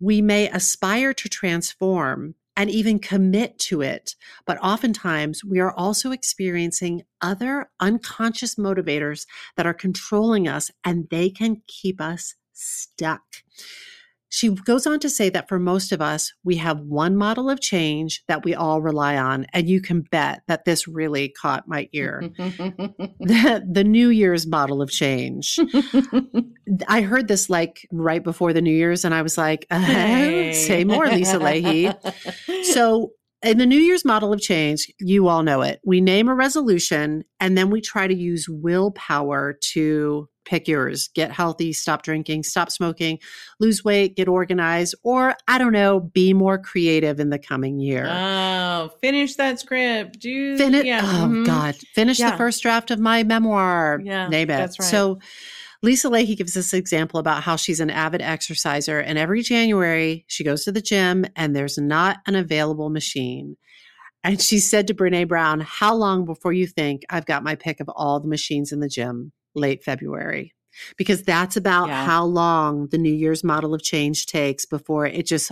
[0.00, 6.10] we may aspire to transform and even commit to it, but oftentimes we are also
[6.10, 13.22] experiencing other unconscious motivators that are controlling us and they can keep us stuck.
[14.30, 17.60] She goes on to say that for most of us, we have one model of
[17.60, 19.46] change that we all rely on.
[19.52, 22.20] And you can bet that this really caught my ear.
[22.36, 25.58] the, the New Year's model of change.
[26.88, 30.84] I heard this like right before the New Year's, and I was like, uh, say
[30.84, 31.94] more, Lisa Lahey.
[32.64, 35.80] So, in the New Year's model of change, you all know it.
[35.84, 41.08] We name a resolution and then we try to use willpower to pick yours.
[41.14, 43.18] Get healthy, stop drinking, stop smoking,
[43.60, 48.06] lose weight, get organized, or I don't know, be more creative in the coming year.
[48.08, 50.18] Oh, finish that script.
[50.20, 50.84] Do Finish.
[50.86, 51.44] yeah, oh mhm.
[51.46, 51.76] God!
[51.94, 52.30] Finish Yeah.
[52.30, 54.00] the first draft of my memoir.
[54.02, 54.56] Yeah, name it.
[54.56, 54.88] that's right.
[54.88, 55.18] So,
[55.82, 60.42] Lisa Lahey gives this example about how she's an avid exerciser, and every January she
[60.44, 63.56] goes to the gym, and there's not an available machine.
[64.24, 67.78] And she said to Brene Brown, "How long before you think I've got my pick
[67.78, 70.52] of all the machines in the gym?" Late February.
[70.96, 72.04] Because that's about Yeah.
[72.04, 75.50] how long the New Year's model of change takes before it just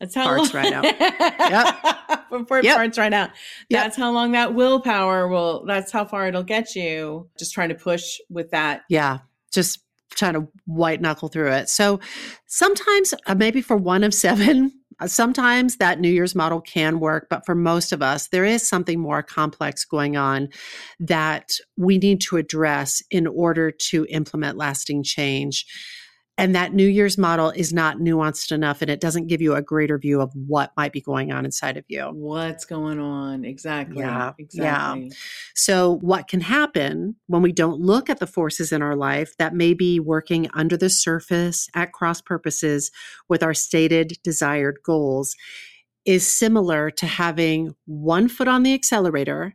[0.00, 0.84] That's how Farts long, right out.
[0.84, 2.28] Yep.
[2.30, 2.78] Before it Yep.
[2.78, 3.28] farts right out.
[3.68, 3.82] Yep.
[3.84, 5.64] That's how long that willpower will.
[5.66, 7.28] That's how far it'll get you.
[7.38, 8.82] Just trying to push with that.
[8.88, 9.18] yeah,
[9.52, 9.80] just
[10.14, 11.68] trying to white knuckle through it.
[11.68, 12.00] So
[12.46, 17.28] sometimes, uh, maybe for one of seven, uh, sometimes that New Year's model can work.
[17.30, 20.48] But for most of us, there is something more complex going on
[21.00, 25.66] that we need to address in order to implement lasting change.
[26.38, 29.60] And that New Year's model is not nuanced enough and it doesn't give you a
[29.60, 32.04] greater view of what might be going on inside of you.
[32.14, 33.44] What's going on?
[33.44, 34.00] Exactly.
[34.00, 34.94] Yeah, yeah.
[34.94, 35.12] Exactly.
[35.54, 39.54] So, what can happen when we don't look at the forces in our life that
[39.54, 42.90] may be working under the surface at cross purposes
[43.28, 45.36] with our stated desired goals
[46.04, 49.54] is similar to having one foot on the accelerator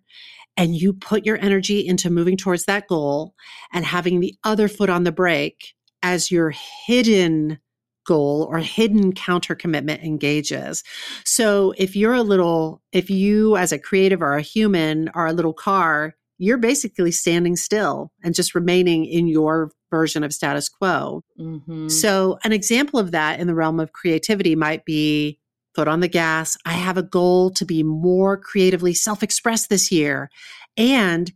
[0.55, 3.35] and you put your energy into moving towards that goal
[3.71, 6.53] and having the other foot on the brake as your
[6.85, 7.59] hidden
[8.05, 10.83] goal or hidden counter commitment engages.
[11.25, 15.33] So if you're a little, if you as a creative or a human are a
[15.33, 21.23] little car, you're basically standing still and just remaining in your version of status quo.
[21.39, 21.91] Mhm.
[21.91, 25.39] So, an example of that in the realm of creativity might be
[25.73, 26.57] foot on the gas.
[26.65, 30.29] I have a goal to be more creatively self expressed this year.
[30.75, 31.31] And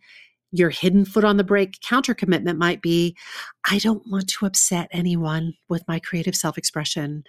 [0.51, 3.15] your hidden foot on the brake counter commitment might be
[3.69, 7.23] I don't want to upset anyone with my creative self expression.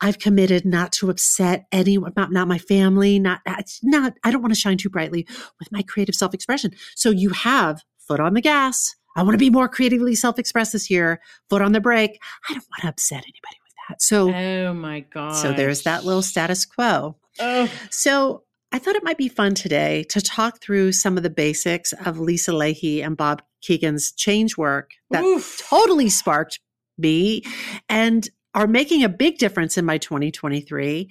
[0.00, 4.42] I've committed not to upset anyone, not, not my family, not, uh, not, I don't
[4.42, 5.26] want to shine too brightly
[5.58, 6.72] with my creative self expression.
[6.94, 8.94] So you have foot on the gas.
[9.16, 11.20] I want to be more creatively self expressed this year.
[11.48, 12.20] Foot on the brake.
[12.48, 14.02] I don't want to upset anybody with that.
[14.02, 15.32] So, Oh my god.
[15.32, 17.16] so there's that little status quo.
[17.38, 21.30] Oh, So I thought it might be fun today to talk through some of the
[21.30, 25.62] basics of Lisa Lahey and Bob Kegan's change work that oof.
[25.68, 26.60] totally sparked
[26.98, 27.42] me
[27.88, 31.10] and are making a big difference in my 2023.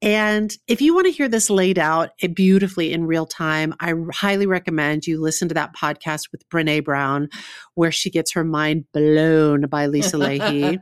[0.00, 4.46] And if you want to hear this laid out beautifully in real time, I highly
[4.46, 7.28] recommend you listen to that podcast with Brene Brown,
[7.76, 10.80] where she gets her mind blown by Lisa Lahey.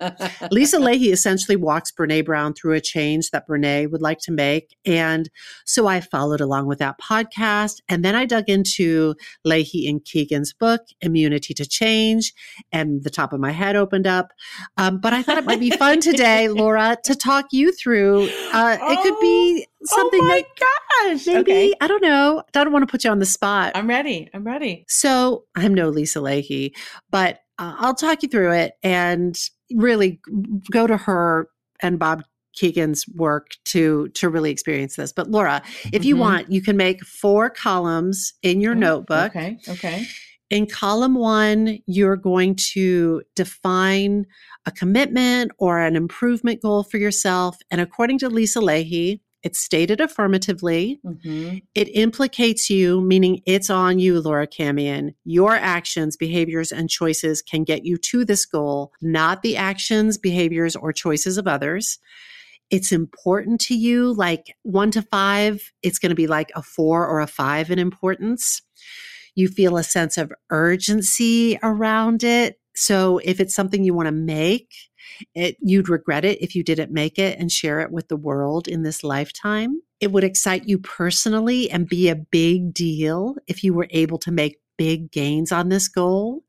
[0.52, 4.76] Lisa Lahey essentially walks Brene Brown through a change that Brene would like to make.
[4.86, 5.28] And
[5.66, 7.80] so I followed along with that podcast.
[7.88, 12.32] And then I dug into Lahey and Kegan's book, Immunity to Change,
[12.70, 14.28] and the top of my head opened up.
[14.76, 18.28] Um, but I thought it might be fun today, Laura, to talk you through.
[18.52, 21.26] Uh, it could be something oh my that gosh.
[21.26, 21.74] maybe, Okay.
[21.80, 22.42] I don't know.
[22.54, 23.72] I don't want to put you on the spot.
[23.74, 24.28] I'm ready.
[24.34, 24.84] I'm ready.
[24.88, 26.72] So I'm no Lisa Lahey,
[27.10, 29.36] but uh, I'll talk you through it and
[29.74, 30.20] really
[30.70, 31.48] go to her
[31.80, 32.22] and Bob
[32.56, 35.12] Kegan's work to to really experience this.
[35.12, 36.20] But Laura, if you Mhm.
[36.20, 39.30] want, you can make four columns in your Oh, notebook.
[39.36, 39.58] Okay.
[39.68, 40.06] Okay.
[40.50, 44.24] In column one, you're going to define
[44.66, 47.56] a commitment or an improvement goal for yourself.
[47.70, 51.00] And according to Lisa Lahey, it's stated affirmatively.
[51.04, 55.14] hmm It implicates you, meaning it's on you, Laura Camien.
[55.24, 60.74] Your actions, behaviors, and choices can get you to this goal, not the actions, behaviors,
[60.74, 61.98] or choices of others.
[62.70, 67.06] It's important to you, like one to five, it's going to be like a four
[67.06, 68.62] or a five in importance.
[69.34, 72.58] You feel a sense of urgency around it.
[72.74, 74.72] So if it's something you want to make,
[75.34, 78.68] it, you'd regret it if you didn't make it and share it with the world
[78.68, 79.80] in this lifetime.
[80.00, 84.30] It would excite you personally and be a big deal if you were able to
[84.30, 86.42] make big gains on this goal.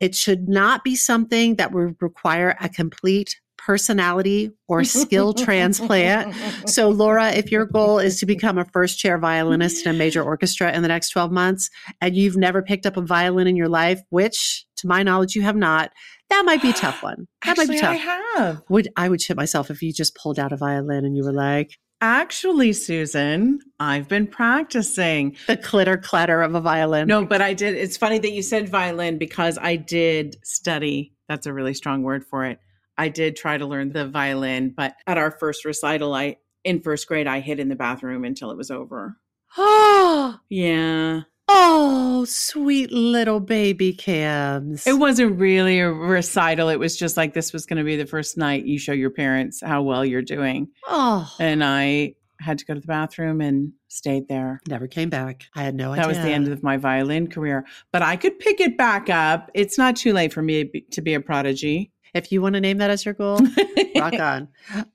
[0.00, 6.34] It should not be something that would require a complete personality or skill transplant.
[6.66, 10.22] So, Laura, if your goal is to become a first chair violinist in a major
[10.22, 13.68] orchestra in the next 12 months and you've never picked up a violin in your
[13.68, 15.90] life, which to my knowledge you have not,
[16.34, 17.26] that might be a tough one.
[17.44, 18.16] That Actually, might I be tough.
[18.36, 18.62] have.
[18.68, 21.32] Would I would shit myself if you just pulled out a violin and you were
[21.32, 21.70] like
[22.00, 25.36] Actually, Susan, I've been practicing.
[25.46, 27.06] the clitter clatter of a violin.
[27.08, 27.74] No, but I did.
[27.76, 31.14] It's funny that you said violin because I did study.
[31.28, 32.58] That's a really strong word for it.
[32.98, 37.06] I did try to learn the violin, but at our first recital, I in first
[37.08, 39.16] grade, I hid in the bathroom until it was over.
[39.56, 41.22] Oh, Yeah.
[41.48, 44.86] Oh, sweet little baby cams.
[44.86, 46.68] It wasn't really a recital.
[46.68, 49.10] It was just like this was going to be the first night you show your
[49.10, 50.68] parents how well you're doing.
[50.86, 54.60] Oh, And I had to go to the bathroom and stayed there.
[54.68, 55.44] never came back.
[55.54, 56.02] I had no idea.
[56.02, 59.50] That was the end of my violin career, but I could pick it back up.
[59.54, 61.92] It's not too late for me to be a prodigy.
[62.12, 63.40] If you want to name that as your goal,
[63.96, 64.48] rock on.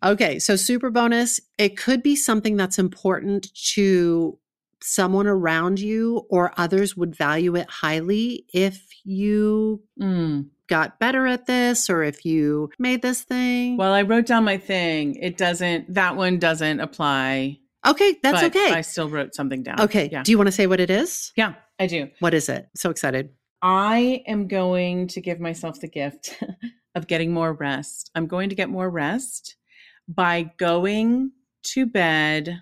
[0.03, 1.39] Okay, so super bonus.
[1.57, 4.37] It could be something that's important to
[4.81, 10.47] someone around you, or others would value it highly if you Mm.
[10.67, 13.75] got better at this, or if you made this thing.
[13.77, 15.15] Well, I wrote down my thing.
[15.15, 17.59] It doesn't, that one doesn't apply.
[17.87, 18.71] okay, that's but okay.
[18.73, 19.79] I still wrote something down.
[19.81, 20.23] okay, Yeah.
[20.23, 21.31] do you want to say what it is?
[21.35, 22.09] Yeah, I do.
[22.19, 22.67] What is it?
[22.75, 23.29] So excited.
[23.61, 26.41] I am going to give myself the gift
[26.95, 28.11] of getting more rest.
[28.15, 29.55] I'm going to get more rest
[30.07, 31.31] by going
[31.63, 32.61] to bed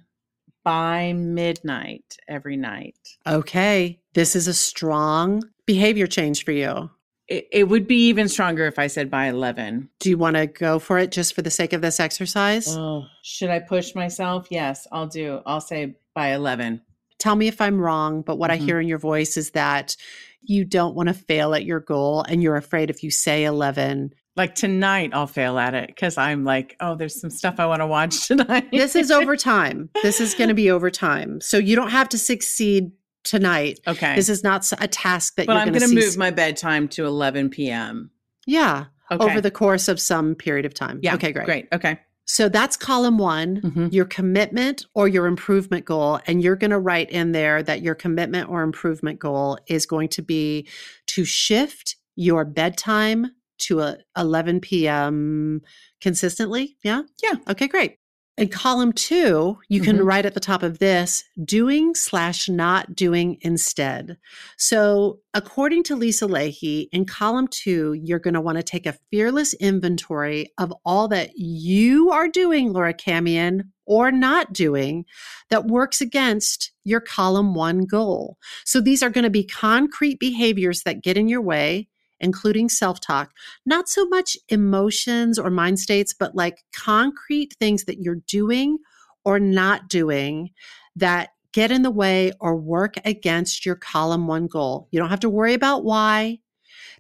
[0.68, 2.98] by midnight every night.
[3.26, 6.92] Okay, this is a strong behavior change for you.
[7.30, 9.88] It, it would be even stronger if I said by 11.
[10.02, 12.68] Do you want to go for it just for the sake of this exercise?
[12.68, 14.48] Oh, should I push myself?
[14.50, 15.40] Yes, I'll do.
[15.46, 16.82] I'll say by 11.
[17.18, 18.66] Tell me if I'm wrong, but what I Mhm.
[18.66, 19.96] hear in your voice is that
[20.42, 24.14] you don't want to fail at your goal and you're afraid if you say 11.
[24.38, 27.82] Like tonight, I'll fail at it because I'm like, oh, there's some stuff I want
[27.82, 28.70] to watch tonight.
[28.72, 29.90] This is over time.
[30.04, 31.42] This is going to be over time.
[31.42, 32.92] So you don't have to succeed
[33.24, 33.80] tonight.
[33.88, 34.16] okay.
[34.16, 37.06] This is not a task that but you're I'm going to move my bedtime to
[37.06, 38.12] 11 p.m.
[38.46, 39.24] Yeah, Okay.
[39.26, 41.00] over the course of some period of time.
[41.02, 41.16] yeah.
[41.16, 41.46] Okay, great.
[41.46, 41.68] Great.
[41.74, 42.00] Okay.
[42.26, 43.92] So that's column one, Mhm.
[43.94, 46.20] your commitment or your improvement goal.
[46.28, 50.10] And you're going to write in there that your commitment or improvement goal is going
[50.10, 50.68] to be
[51.08, 55.62] to shift your bedtime to a 11 p.m.
[56.02, 56.78] consistently.
[56.84, 57.02] Yeah.
[57.24, 57.36] Yeah.
[57.50, 57.98] Okay, great.
[58.38, 60.06] In column two, you can Mhm.
[60.06, 64.16] write at the top of this doing slash not doing instead.
[64.60, 68.96] So, according to Lisa Lahey, in column two, you're going to want to take a
[69.10, 75.06] fearless inventory of all that you are doing, Laura Camien, or not doing
[75.50, 78.38] that works against your column one goal.
[78.66, 81.88] So, these are going to be concrete behaviors that get in your way.
[82.20, 83.32] Including self talk,
[83.66, 88.78] not so much emotions or mind states, but like concrete things that you're doing
[89.24, 90.50] or not doing
[90.96, 94.88] that get in the way or work against your column one goal.
[94.92, 96.38] You don't have to worry about why.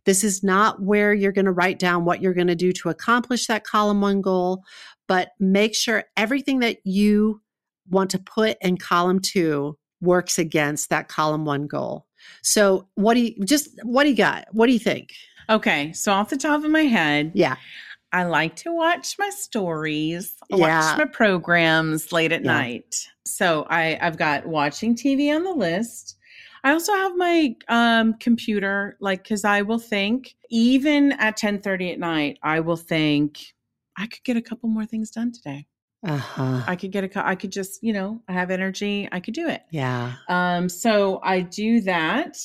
[0.05, 2.89] This is not where you're going to write down what you're going to do to
[2.89, 4.63] accomplish that column one goal,
[5.07, 7.41] but make sure everything that you
[7.89, 12.06] want to put in column two works against that column one goal.
[12.41, 14.47] So, what do you just what do you got?
[14.51, 15.13] What do you think?
[15.49, 17.55] Okay, so off the top of my head, Yeah.
[18.13, 20.79] I like to watch my stories, I Yeah.
[20.91, 22.51] watch my programs late at Yeah.
[22.53, 23.07] night.
[23.25, 26.15] So I, I've got watching TV on the list.
[26.63, 31.91] I also have my um, computer, like, because I will think, even at ten thirty
[31.91, 33.53] at night, I will think
[33.97, 35.65] I could get a couple more things done today.
[36.05, 36.63] Uh-huh.
[36.67, 39.07] I could get a, I could just, you know, I have energy.
[39.11, 39.63] I could do it.
[39.71, 40.13] Yeah.
[40.29, 42.37] Um, so I do that.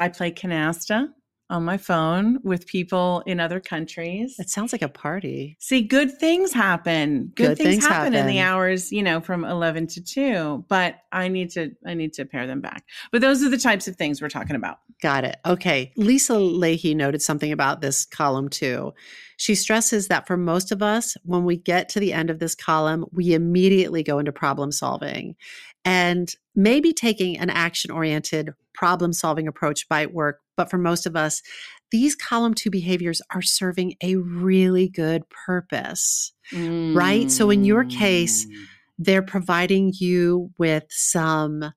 [0.00, 1.08] I play canasta
[1.48, 4.34] on my phone with people in other countries.
[4.38, 5.56] It sounds like a party.
[5.60, 7.32] See, good things happen.
[7.34, 10.64] Good, Good things, things happen, in the hours, you know, from eleven to two.
[10.68, 12.84] But I need to, I need to pare them back.
[13.12, 14.78] But those are the types of things we're talking about.
[15.02, 15.36] Got it.
[15.46, 15.92] Okay.
[15.96, 18.92] Lisa Lahey noted something about this column too.
[19.36, 22.54] She stresses that for most of us, when we get to the end of this
[22.54, 25.36] column, we immediately go into problem solving.
[25.84, 30.40] And maybe taking an action oriented problem solving approach might work.
[30.56, 31.42] But for most of us,
[31.90, 36.32] these column two behaviors are serving a really good purpose.
[36.52, 37.30] Right?
[37.30, 38.52] So in your case, Mm.
[38.98, 41.72] They're providing you with some,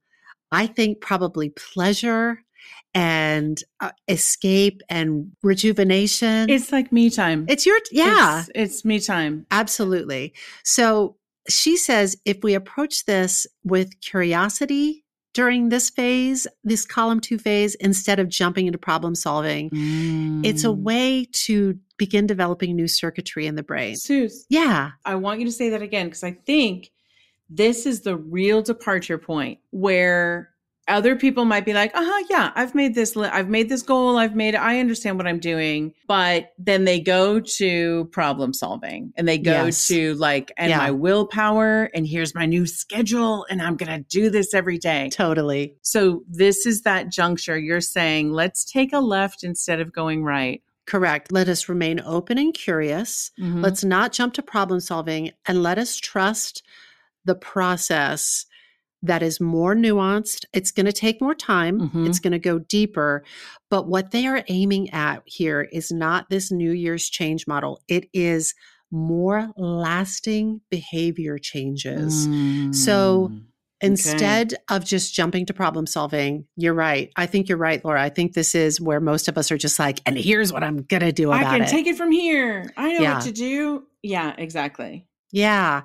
[0.53, 2.43] I think, probably pleasure
[2.93, 6.49] and uh, escape and rejuvenation.
[6.49, 7.45] it's like me time.
[7.49, 9.45] it's your, yeah, it's, it's me time.
[9.51, 10.33] absolutely.
[10.63, 11.17] So
[11.49, 15.03] she says if we approach this with curiosity
[15.39, 19.69] during this phase, this column two phase, instead of jumping into problem solving,
[20.43, 20.81] it's a Mm.
[20.81, 23.95] way to begin developing new circuitry in the brain.
[23.95, 24.91] Suze, Yeah.
[25.05, 26.91] I want you to say that again because I think
[27.49, 30.49] this is the real departure point where
[30.89, 33.15] other people might be like, "Uh huh, yeah, I've made this.
[33.15, 34.17] Li- I've made this goal.
[34.17, 34.55] I've made.
[34.55, 39.65] I understand what I'm doing." But then they go to problem solving and they go
[39.65, 39.87] Yes.
[39.87, 40.77] to like, and Yeah.
[40.79, 45.09] my willpower, and here's my new schedule, and I'm gonna do this every day.
[45.11, 45.75] Totally.
[45.81, 47.57] So this is that juncture.
[47.57, 50.61] You're saying, let's take a left instead of going right.
[50.85, 51.31] Correct.
[51.31, 53.29] Let us remain open and curious.
[53.39, 53.61] Mhm.
[53.63, 56.63] Let's not jump to problem solving and let us trust
[57.25, 58.45] the process
[59.01, 60.45] that is more nuanced.
[60.53, 62.07] It's going to take more time, Mhm.
[62.07, 63.23] it's going to go deeper.
[63.69, 68.05] But what they are aiming at here is not this New Year's change model, it
[68.13, 68.53] is
[68.91, 72.23] more lasting behavior changes.
[72.83, 73.43] So, Mm.
[73.81, 77.11] Instead of just jumping to problem solving, you're right.
[77.15, 78.01] I think you're right, Laura.
[78.03, 80.83] I think this is where most of us are just like, and here's what I'm
[80.83, 81.69] going to do I can it.
[81.69, 82.73] take it from here.
[82.75, 83.13] I know Yeah.
[83.13, 83.83] what to do.
[84.03, 85.07] Yeah, exactly.
[85.31, 85.83] Yeah.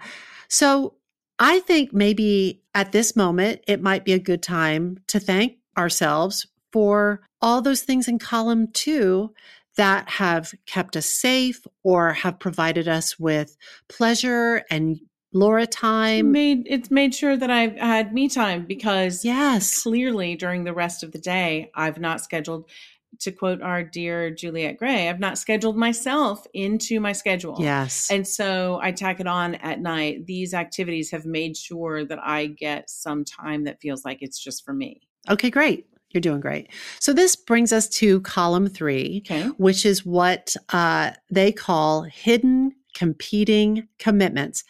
[0.48, 0.94] So
[1.39, 6.47] I think maybe at this moment, it might be a good time to thank ourselves
[6.72, 9.32] for all those things in column two
[9.76, 13.57] that have kept us safe or have provided us with
[13.89, 15.01] pleasure and
[15.32, 16.30] Laura time.
[16.30, 19.82] made it's made sure that I've had me time because Yes.
[19.82, 22.70] clearly during the rest of the day I've not scheduled
[23.20, 27.56] to quote our dear Juliet Gray, I've not scheduled myself into my schedule.
[27.58, 28.10] Yes.
[28.10, 30.26] And so I tack it on at night.
[30.26, 34.64] These activities have made sure that I get some time that feels like it's just
[34.64, 35.02] for me.
[35.30, 35.86] Okay, great.
[36.10, 36.70] You're doing great.
[37.00, 39.48] So this brings us to column three, Okay.
[39.56, 44.62] which is what uh, they call hidden competing commitments.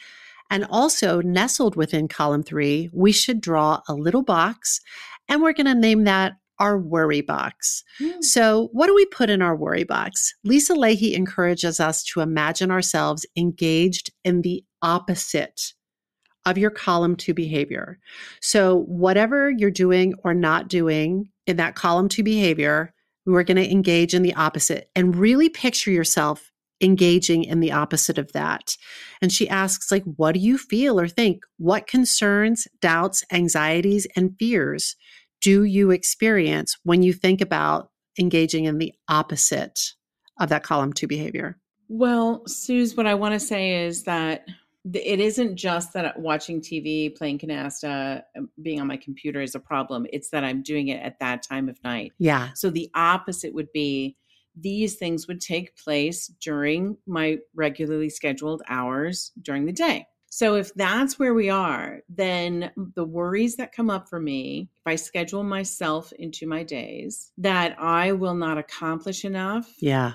[0.51, 4.81] And also nestled within column three, we should draw a little box,
[5.29, 6.35] and we're going to name that
[6.65, 7.85] our worry box.
[7.99, 8.23] Hmm.
[8.23, 10.35] So, what do we put in our worry box?
[10.45, 15.75] Lisa Lahey encourages us to imagine ourselves engaged in the opposite
[16.47, 17.99] of your column two behavior.
[18.41, 22.95] So, whatever you're doing or not doing in that column two behavior,
[23.27, 26.51] we're going to engage in the opposite and really picture yourself
[26.81, 28.77] engaging in the opposite of that.
[29.21, 31.43] And she asks like what do you feel or think?
[31.59, 34.97] What concerns, doubts, anxieties and fears
[35.45, 39.93] do you experience when you think about engaging in the opposite
[40.41, 41.59] of that column 2 behavior?
[41.89, 44.47] Well, Suze, what I want to say is that
[44.91, 49.61] it isn't just that watching TV, playing canasta, um, being on my computer is a
[49.61, 50.07] problem.
[50.15, 52.15] It's that I'm doing it at that time of night.
[52.19, 52.49] Yeah.
[52.55, 54.17] So the opposite would be
[54.57, 60.07] these things would take place during my regularly scheduled hours during the day.
[60.35, 64.83] So if that's where we are, then the worries that come up for me, if
[64.85, 70.15] I schedule myself into my days, that I will not accomplish enough Yeah.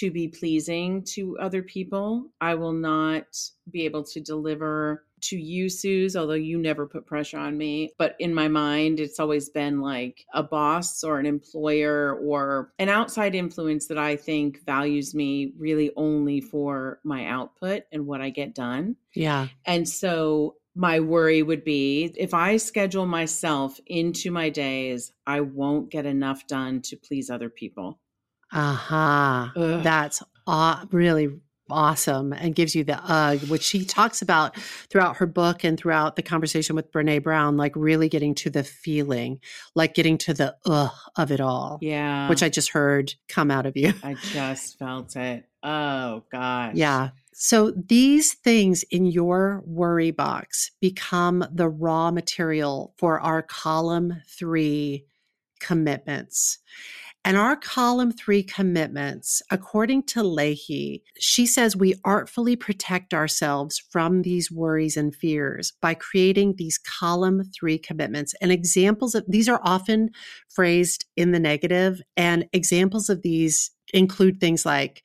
[0.00, 2.32] to be pleasing to other people.
[2.40, 3.26] I will not
[3.70, 7.90] be able to deliver to you, Suze, although you never put pressure on me.
[7.98, 12.88] But in my mind, it's always been like a boss or an employer or an
[12.88, 18.30] outside influence that I think values me really only for my output and what I
[18.30, 18.96] get done.
[19.14, 19.48] Yeah.
[19.64, 25.90] And so my worry would be if I schedule myself into my days, I won't
[25.90, 27.98] get enough done to please other people.
[28.52, 29.52] Aha.
[29.56, 29.82] Ugh.
[29.82, 31.40] That's aw- really
[31.72, 34.56] awesome and gives you the ugh, which she talks about
[34.88, 38.64] throughout her book and throughout the conversation with Brene Brown, like really getting to the
[38.64, 39.40] feeling,
[39.74, 42.28] like getting to the ugh of it all, Yeah.
[42.28, 43.92] which I just heard come out of you.
[44.02, 45.44] I just felt it.
[45.62, 46.74] Oh gosh.
[46.74, 47.10] Yeah.
[47.32, 55.06] So these things in your worry box become the raw material for our column three
[55.58, 56.58] commitments.
[57.22, 64.22] And our column three commitments, according to Lahey, she says we artfully protect ourselves from
[64.22, 68.34] these worries and fears by creating these column three commitments.
[68.40, 70.10] And examples of these are often
[70.48, 75.02] phrased in the negative, and examples of these include things like,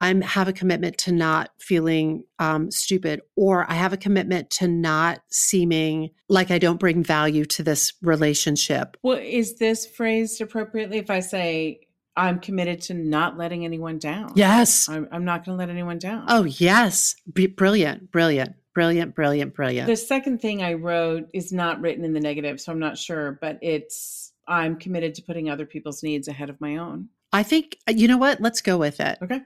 [0.00, 4.68] I have a commitment to not feeling um, stupid, or I have a commitment to
[4.68, 8.96] not seeming like I don't bring value to this relationship.
[9.02, 11.80] Well, is this phrased appropriately if I say
[12.16, 14.32] I'm committed to not letting anyone down?
[14.36, 14.88] Yes.
[14.88, 16.24] I'm, I'm not going to let anyone down.
[16.28, 17.14] Oh, yes.
[17.26, 19.86] Brilliant, brilliant, brilliant, brilliant, brilliant.
[19.86, 23.38] The second thing I wrote is not written in the negative, so I'm not sure,
[23.40, 27.08] but it's I'm committed to putting other people's needs ahead of my own.
[27.32, 28.40] I think, uh, you know what?
[28.40, 29.18] Let's go with it.
[29.22, 29.42] Okay.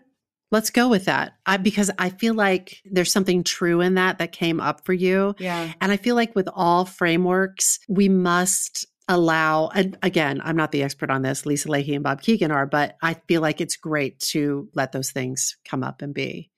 [0.51, 1.33] Let's go with that.
[1.47, 5.35] I, because I feel like there's something true in that that came up for you.
[5.39, 5.73] Yeah.
[5.81, 10.83] And I feel like with all frameworks, we must allow, and again, I'm not the
[10.83, 14.19] expert on this, Lisa Lahey and Bob Kegan are, but I feel like it's great
[14.21, 16.51] to let those things come up and be.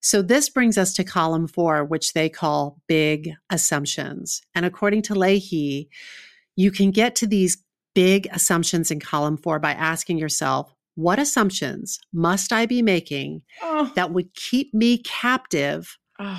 [0.00, 4.40] So this brings us to column four, which they call big assumptions.
[4.54, 5.88] And according to Lahey,
[6.56, 7.58] you can get to these
[7.94, 13.92] big assumptions in column four by asking yourself, what assumptions must I be making Oh.
[13.94, 15.96] that would keep me captive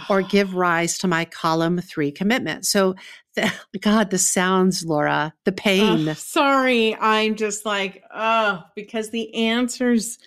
[0.09, 0.27] or ah.
[0.29, 2.65] give rise to my column three commitment.
[2.65, 2.95] So,
[3.37, 6.09] th- God, the sounds, Laura, the pain.
[6.09, 10.17] Ugh, sorry, I'm just like, oh, because the answers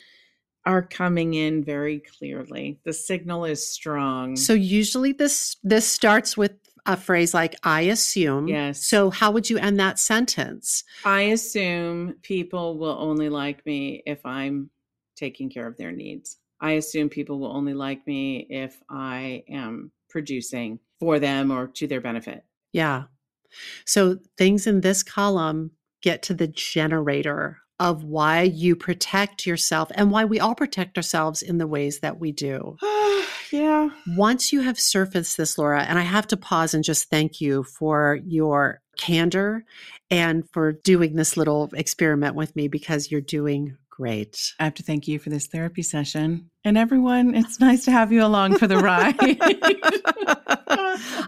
[0.64, 2.78] are coming in very clearly.
[2.84, 4.36] The signal is strong.
[4.36, 6.52] So usually this this starts with
[6.86, 8.82] a phrase like "I assume." Yes.
[8.82, 10.84] So how would you end that sentence?
[11.04, 14.70] I assume people will only like me if I'm
[15.16, 16.38] taking care of their needs.
[16.60, 21.86] I assume people will only like me if I am producing for them or to
[21.86, 22.44] their benefit.
[22.72, 23.04] Yeah.
[23.84, 25.72] So things in this column
[26.02, 31.42] get to the generator of why you protect yourself and why we all protect ourselves
[31.42, 32.76] in the ways that we do.
[33.50, 33.90] yeah.
[34.06, 37.64] Once you have surfaced this, Laura, and I have to pause and just thank you
[37.64, 39.64] for your candor
[40.12, 44.54] and for doing this little experiment with me because you're doing great.
[44.58, 46.50] I have to thank you for this therapy session.
[46.64, 49.16] And everyone, it's nice to have you along for the ride.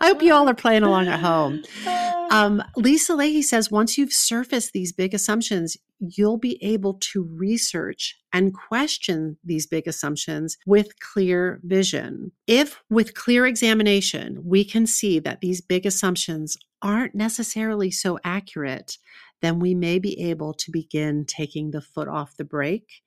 [0.01, 1.63] I hope you all are playing along at home.
[2.31, 8.19] Um, Lisa Lahey says once you've surfaced these big assumptions, you'll be able to research
[8.35, 12.33] and question these big assumptions with clear vision.
[12.49, 18.99] If, with clear examination, we can see that these big assumptions aren't necessarily so accurate,
[19.41, 23.03] then we may be able to begin taking the foot off the brake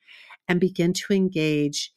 [0.48, 1.92] and begin to engage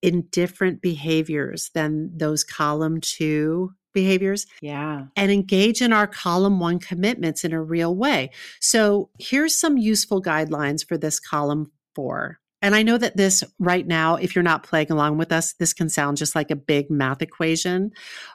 [0.00, 5.04] in different behaviors than those column two behaviors yeah.
[5.16, 8.30] and engage in our column one commitments in a real way.
[8.58, 12.39] So here's some useful guidelines for this column four.
[12.62, 15.72] And I know that this right now, if you're not playing along with us, this
[15.72, 17.90] can sound just like a big math equation.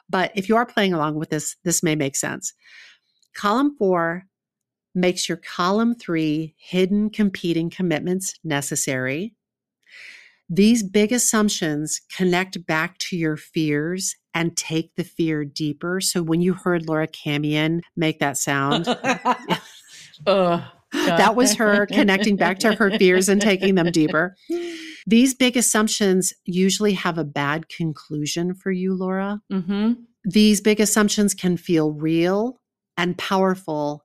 [0.08, 2.52] But if you are playing along with this, this may make sense.
[3.34, 4.24] Column four
[4.94, 9.34] makes your column three hidden competing commitments necessary.
[10.48, 16.00] These big assumptions connect back to your fears and take the fear deeper.
[16.00, 18.86] So when you heard Laura Camien make that sound,
[20.26, 20.62] Ugh,
[21.06, 24.36] that was her connecting back to her fears and taking them deeper.
[25.06, 29.40] These big assumptions usually have a bad conclusion for you, Laura.
[29.52, 29.92] Mm-hmm.
[30.24, 32.60] These big assumptions can feel real
[32.96, 34.04] and powerful,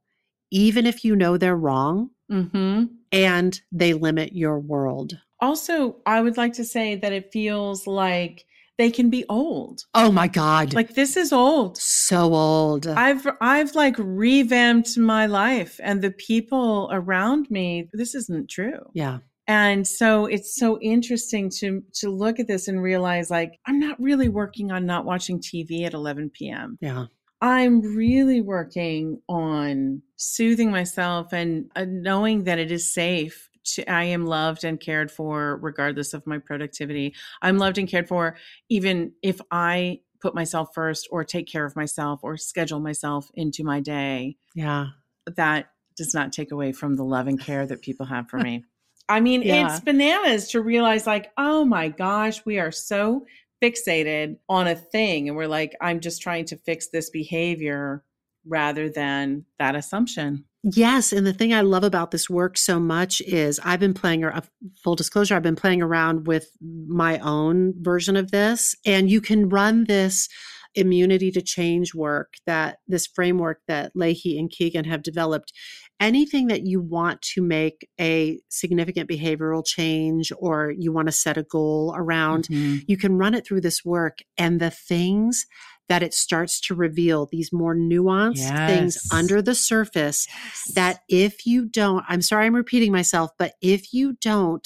[0.52, 2.86] even if you know they're wrong Mm-hmm.
[3.12, 5.20] and they limit your world.
[5.42, 8.46] Also, I would like to say that it feels like
[8.82, 9.86] they can be old.
[9.94, 10.74] Oh my God.
[10.74, 11.78] Like this is old.
[11.78, 12.88] so old.
[12.88, 17.88] I've I've like revamped my life and the people around me.
[17.94, 18.82] This isn't true.
[18.94, 19.20] yeah.
[19.48, 24.02] And so it's so interesting to to look at this and realize like I'm not
[24.02, 26.80] really working on not watching TV at 11 p.m.
[26.82, 27.06] Yeah.
[27.40, 33.48] I'm really working on soothing myself and uh, knowing that it is safe.
[33.64, 37.14] To, I am loved and cared for regardless of my productivity.
[37.42, 38.36] I'm loved and cared for
[38.70, 43.64] even if I put myself first or take care of myself or schedule myself into
[43.64, 44.38] my day.
[44.56, 44.88] Yeah.
[45.36, 48.64] That does not take away from the love and care that people have for me.
[49.10, 49.70] I mean, Yeah.
[49.76, 53.26] it's bananas to realize, like, oh my gosh, we are so
[53.62, 55.28] fixated on a thing.
[55.28, 58.04] And we're like, I'm just trying to fix this behavior
[58.46, 60.46] rather than that assumption.
[60.64, 64.24] Yes, and the thing I love about this work so much is I've been playing
[64.24, 64.42] a uh,
[64.84, 69.50] full disclosure, I've been playing around with my own version of this and you can
[69.50, 70.30] run this
[70.76, 75.52] immunity to change work that this framework that Lahey and Kegan have developed.
[76.00, 81.38] Anything that you want to make a significant behavioral change or you want to set
[81.38, 82.80] a goal around mm-hmm.
[82.88, 85.46] you can run it through this work and the things
[85.92, 90.26] that it starts to reveal these more nuanced things under the surface
[90.74, 94.66] that if you don't, I'm sorry I'm repeating myself, but if you don't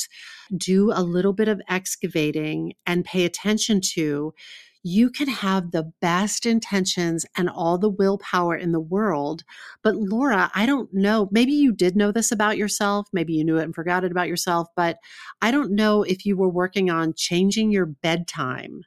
[0.56, 4.36] do a little bit of excavating and pay attention to,
[4.84, 9.44] you can have the best intentions and all the willpower in the world.
[9.82, 11.28] But Laura, I don't know.
[11.32, 13.08] Maybe you did know this about yourself.
[13.12, 14.68] Maybe you knew it and forgot it about yourself.
[14.76, 14.98] But
[15.42, 18.84] I don't know if you were working on changing your bedtime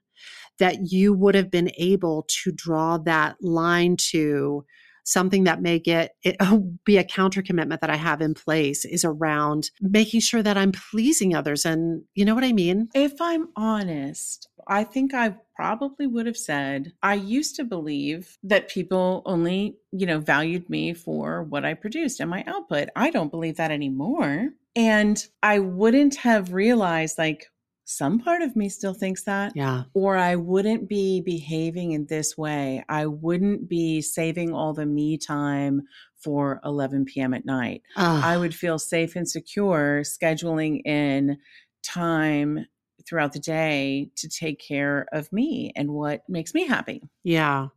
[0.58, 4.64] that you would have been able to draw that line to
[5.08, 8.84] something that may get it oh, be a counter commitment that I have in place
[8.84, 12.88] is around making sure that I'm pleasing others and you know what I mean?
[12.94, 18.68] If I'm honest, I think I probably would have said I used to believe that
[18.68, 22.90] people only, you know, valued me for what I produced and my output.
[22.94, 24.50] I don't believe that anymore.
[24.76, 27.46] And I wouldn't have realized like
[27.90, 29.84] some part of me still thinks that Yeah.
[29.94, 32.84] or I wouldn't be behaving in this way.
[32.86, 35.82] I wouldn't be saving all the me time
[36.22, 37.32] for 11 p.m.
[37.32, 37.80] at night.
[37.96, 38.22] Ugh.
[38.22, 41.38] I would feel safe and secure scheduling in
[41.82, 42.66] time
[43.08, 47.00] throughout the day to take care of me and what makes me happy.
[47.24, 47.68] Yeah.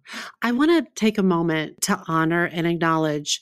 [0.41, 3.39] I want to take a moment to honor and acknowledge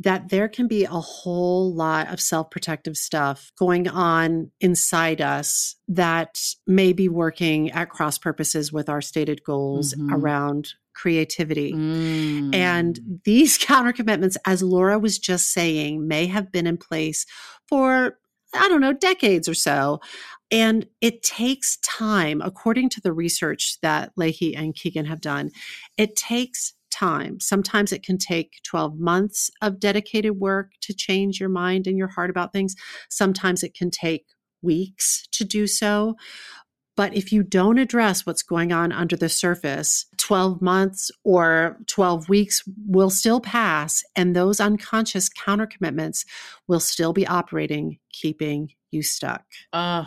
[0.00, 5.76] that there can be a whole lot of self protective stuff going on inside us
[5.88, 10.12] that may be working at cross purposes with our stated goals Mhm.
[10.12, 11.72] around creativity.
[11.72, 12.54] Mm.
[12.54, 17.24] And these counter commitments, as Laura was just saying, may have been in place
[17.68, 18.18] for,
[18.54, 20.00] I don't know, decades or so.
[20.50, 25.50] And it takes time, according to the research that Lahey and Kegan have done,
[25.96, 27.40] it takes time.
[27.40, 32.08] Sometimes it can take 12 months of dedicated work to change your mind and your
[32.08, 32.74] heart about things.
[33.08, 34.26] Sometimes it can take
[34.62, 36.16] weeks to do so.
[36.96, 42.28] But if you don't address what's going on under the surface, 12 months or 12
[42.28, 46.24] weeks will still pass, and those unconscious counter commitments
[46.66, 49.44] will still be operating, keeping you stuck.
[49.72, 50.06] uh,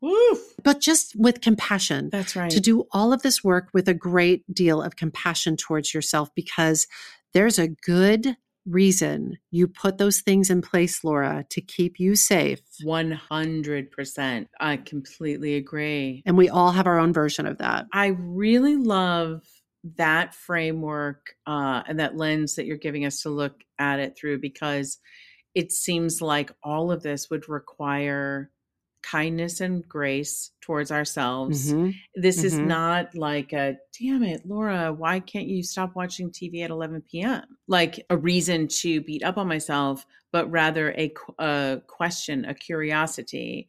[0.00, 2.50] woof, But just with compassion, that's right.
[2.50, 6.86] to do all of this work with a great deal of compassion towards yourself because
[7.34, 8.36] there's a good
[8.66, 12.60] reason you put those things in place, Laura, to keep you safe.
[12.84, 14.46] 100%.
[14.60, 16.22] I completely agree.
[16.26, 17.86] And we all have our own version of that.
[17.92, 19.42] I really love
[19.96, 24.40] that framework uh, and that lens that you're giving us to look at it through
[24.40, 24.98] because
[25.54, 28.50] it seems like all of this would require
[29.02, 31.72] kindness and grace towards ourselves.
[31.72, 31.94] Mhm.
[32.14, 32.66] This is Mhm.
[32.66, 37.58] not like a damn it, Laura, why can't you stop watching TV at 11 p.m.?
[37.66, 43.68] Like a reason to beat up on myself, but rather a, a question, a curiosity.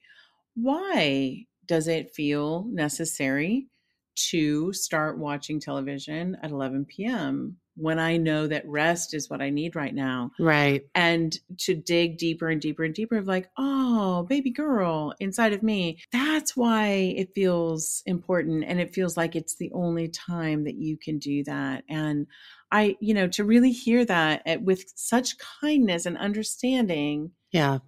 [0.56, 3.68] Why does it feel necessary
[4.16, 7.58] to start watching television at 11 p.m.
[7.80, 10.32] when I know that rest is what I need right now?
[10.40, 10.84] Right.
[10.96, 15.64] and to dig deeper and deeper and deeper of like oh baby girl inside of
[15.64, 20.76] me that's why it feels important and it feels like it's the only time that
[20.76, 22.28] you can do that and
[22.72, 27.80] i you know to really hear that at- with such kindness and understanding Yeah.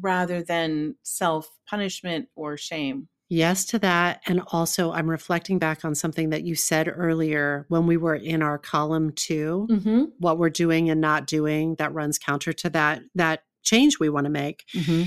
[0.00, 4.20] rather than self punishment or shame Yes to that.
[4.26, 8.42] And also, I'm reflecting back on something that you said earlier when we were in
[8.42, 10.04] our column 2 mm-hmm.
[10.18, 14.26] what we're doing and not doing that runs counter to that that change we want
[14.26, 14.64] to make.
[14.74, 15.04] Mm-hmm.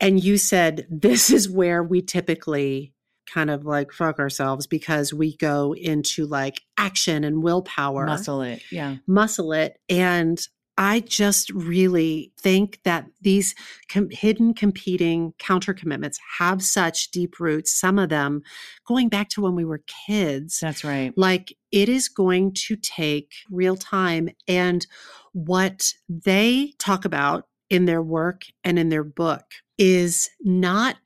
[0.00, 2.92] And you said this is where we typically
[3.26, 8.62] kind of like fuck ourselves because we go into like action and willpower, muscle it
[8.70, 9.78] yeah muscle it.
[9.88, 10.38] And
[10.76, 13.54] I just really think that these
[13.88, 18.42] com- hidden competing counter commitments have such deep roots, some of them
[18.86, 20.58] going back to when we were kids.
[20.60, 21.12] That's right.
[21.16, 24.30] Like it is going to take real time.
[24.48, 24.86] And
[25.32, 29.44] what they talk about in their work and in their book
[29.78, 30.96] is not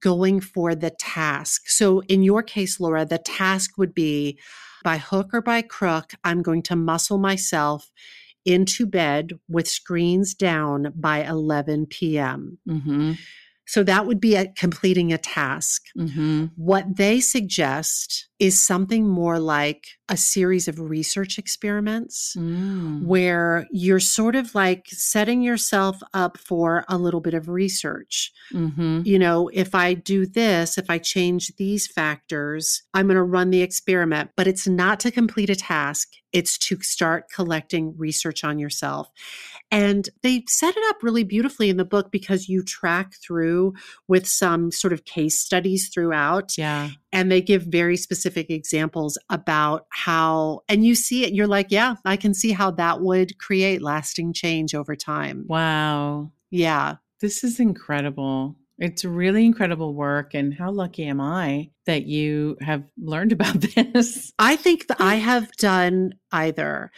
[0.00, 1.68] going for the task.
[1.68, 4.38] So in your case, Laura, the task would be
[4.82, 7.90] by hook or by crook, I'm going to muscle myself
[8.44, 12.58] into bed with screens down by 11 p.m.
[12.68, 13.12] Mm-hmm.
[13.66, 15.82] So that would be a, completing a task.
[15.96, 16.46] Mm-hmm.
[16.56, 23.04] What they suggest is something more like a series of research experiments Mm.
[23.06, 28.30] where you're sort of like setting yourself up for a little bit of research.
[28.52, 29.00] Mm-hmm.
[29.06, 33.48] You know, if I do this, if I change these factors, I'm going to run
[33.50, 36.08] the experiment, but it's not to complete a task.
[36.32, 39.08] It's to start collecting research on yourself.
[39.70, 43.72] And they set it up really beautifully in the book because you track through
[44.08, 46.90] with some sort of case studies throughout Yeah.
[47.12, 51.94] and they give very specific examples about how and you see it you're like yeah
[52.04, 56.30] i can see how that would create lasting change over time Wow.
[56.50, 58.56] yeah This is incredible.
[58.78, 60.34] It's really incredible work.
[60.34, 64.32] And how lucky am I that you have learned about this?
[64.38, 66.90] i think that i have done either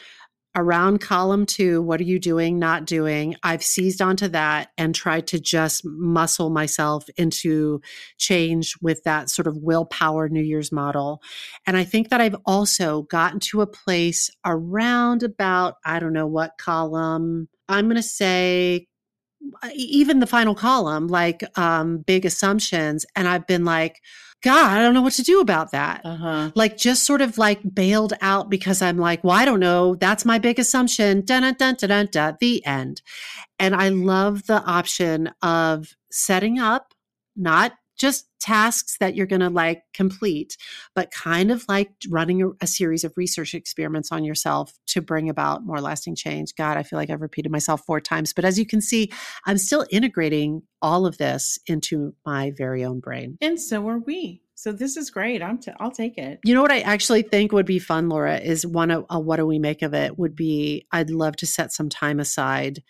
[0.57, 3.37] around column two what are you doing not doing?
[3.43, 7.81] I've seized onto that and tried to just muscle myself into
[8.19, 11.23] change with that sort of willpower new year's model.
[11.67, 16.27] And i think that i've also gotten to a place around about i don't know
[16.27, 18.87] what column i'm going to say
[19.75, 24.01] even the final column like um big assumptions and i've been like
[24.43, 26.51] god i don't know what to do about that Uh huh.
[26.55, 29.95] like just sort of like bailed out because I'm like, well, I don't know.
[29.97, 31.25] That's my big assumption.
[31.25, 32.09] Dun dun dun dun dun.
[32.13, 33.03] dun the end.
[33.59, 36.93] And I love the option of setting up,
[37.35, 40.57] not just tasks that you're going to like complete,
[40.95, 45.29] but kind of like running a, a series of research experiments on yourself to bring
[45.29, 46.55] about more lasting change.
[46.57, 49.11] God, I feel like I've repeated myself four times, but as you can see,
[49.47, 53.39] I'm still integrating all of this into my very own brain.
[53.41, 54.43] And so are we.
[54.55, 55.43] So this is great.
[55.43, 56.41] I'm t- I'll take it.
[56.43, 59.37] You know what I actually think would be fun, Laura, is one of uh, what
[59.37, 62.83] do we make of it would be I'd love to set some time aside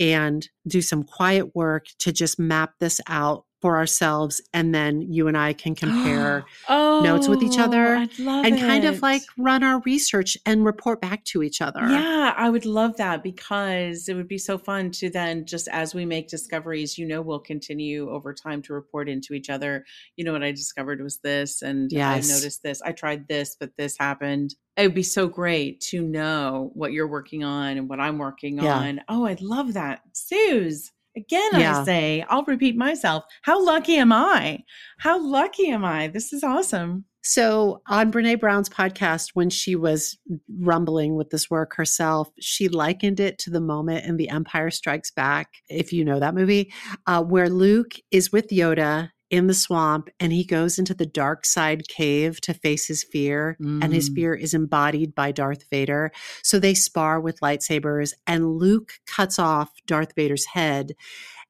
[0.00, 5.28] and do some quiet work to just map this out for ourselves and then you
[5.28, 9.80] and I can compare oh, notes with each other and kind of like run our
[9.86, 11.80] research and report back to each other.
[11.88, 15.94] Yeah, I would love that because it would be so fun to then just as
[15.94, 19.84] we make discoveries, you know, we'll continue over time to report into each other.
[20.16, 22.28] You know, what I discovered was this, and Yes.
[22.28, 22.82] I noticed this.
[22.82, 24.56] I tried this, but this happened.
[24.76, 28.58] It would be so great to know what you're working on and what I'm working
[28.58, 28.76] Yeah.
[28.76, 29.00] on.
[29.08, 30.00] Oh, I'd love that.
[30.14, 31.80] Suze, again, Yeah.
[31.80, 33.24] I say, I'll repeat myself.
[33.42, 34.60] How lucky am I?
[34.98, 36.08] How lucky am I?
[36.08, 37.04] This is awesome.
[37.24, 40.18] So on Brene Brown's podcast, when she was
[40.58, 45.12] rumbling with this work herself, she likened it to the moment in The Empire Strikes
[45.12, 46.72] Back, if you know that movie,
[47.06, 51.44] uh, where Luke is with Yoda in the swamp and he goes into the dark
[51.46, 54.14] side cave to face his fear and his Mm.
[54.14, 56.12] fear is embodied by Darth Vader.
[56.44, 60.92] So they spar with lightsabers and Luke cuts off Darth Vader's head.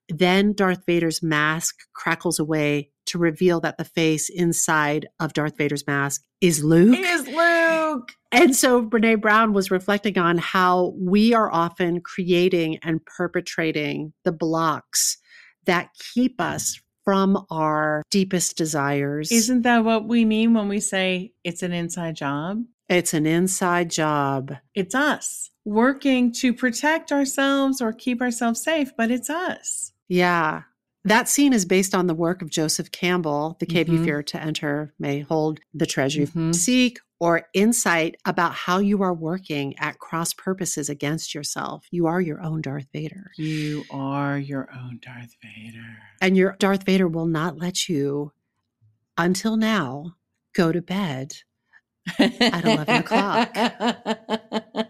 [0.08, 5.86] Then Darth Vader's mask crackles away to reveal that the face inside of Darth Vader's
[5.86, 6.96] mask is Luke.
[6.98, 8.12] Is Luke.
[8.30, 14.32] And so Brene Brown was reflecting on how we are often creating and perpetrating the
[14.32, 15.18] blocks
[15.66, 19.30] that keep us from our deepest desires.
[19.32, 22.64] Isn't that what we mean when we say it's an inside job?
[22.88, 24.54] it's an inside job.
[24.74, 29.92] It's us working to protect ourselves or keep ourselves safe, but it's us.
[30.08, 30.62] Yeah.
[31.04, 33.56] That scene is based on the work of Joseph Campbell.
[33.60, 34.04] The cave you Mhm.
[34.04, 36.54] fear to enter may hold the treasure you Mhm.
[36.54, 41.86] seek, or insight about how you are working at cross purposes against yourself.
[41.92, 43.30] You are your own Darth Vader.
[43.38, 45.98] You are your own Darth Vader.
[46.20, 48.32] And your Darth Vader will not let you,
[49.16, 50.16] until now,
[50.52, 51.36] go to bed.
[52.18, 53.56] At 11 o'clock.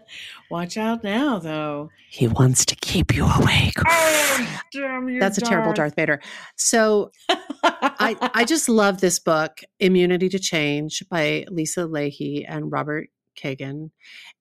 [0.49, 1.89] Watch out now, though.
[2.09, 3.73] He wants to keep you awake.
[3.87, 6.21] Oh, damn you, That's a terrible Darth Vader.
[6.55, 13.09] So I, I just love this book, Immunity to Change by Lisa Lahey and Robert
[13.35, 13.91] Kegan.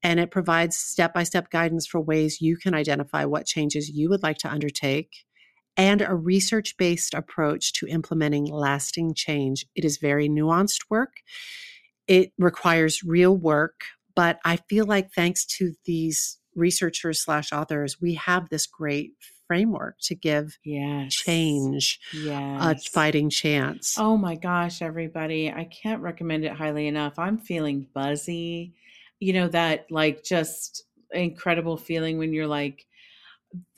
[0.03, 4.09] And it provides step by step guidance for ways you can identify what changes you
[4.09, 5.25] would like to undertake
[5.77, 9.67] and a research based approach to implementing lasting change.
[9.75, 11.21] It is very nuanced work.
[12.07, 13.83] It requires real work,
[14.15, 19.13] but I feel like thanks to these researchers slash authors, we have this great
[19.47, 21.15] framework to give Yes.
[21.15, 21.99] change
[22.61, 23.97] a fighting chance.
[23.99, 25.51] Oh my gosh, everybody.
[25.51, 27.19] I can't recommend it highly enough.
[27.19, 28.75] I'm feeling buzzy.
[29.21, 32.87] You know, that like just incredible feeling when you're like,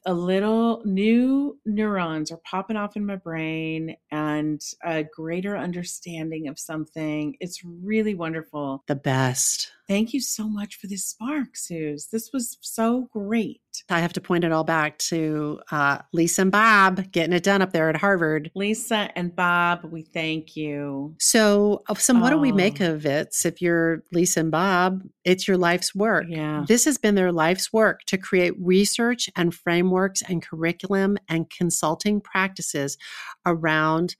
[0.06, 6.58] a little new neurons are popping off in my brain and a greater understanding of
[6.58, 7.36] something.
[7.40, 8.84] It's really wonderful.
[8.86, 9.70] The best.
[9.86, 12.08] Thank you so much for this spark, Suze.
[12.10, 13.60] This was so great.
[13.90, 17.60] I have to point it all back to uh, Lisa and Bob getting it done
[17.60, 18.50] up there at Harvard.
[18.54, 21.14] Lisa and Bob, we thank you.
[21.18, 22.94] So, uh, so what do we make Oh.
[22.94, 23.34] of it?
[23.44, 26.24] If you're Lisa and Bob, it's your life's work.
[26.28, 26.64] Yeah.
[26.66, 32.22] This has been their life's work to create research and frameworks and curriculum and consulting
[32.22, 32.96] practices
[33.44, 34.16] around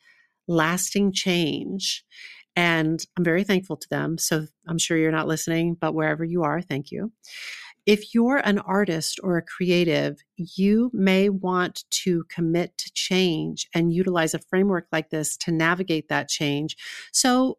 [0.46, 2.04] lasting change.
[2.56, 4.18] And I'm very thankful to them.
[4.18, 7.12] So I'm sure you're not listening, but wherever you are, thank you.
[7.86, 13.92] If you're an artist or a creative, you may want to commit to change and
[13.92, 16.76] utilize a framework like this to navigate that change.
[17.12, 17.58] So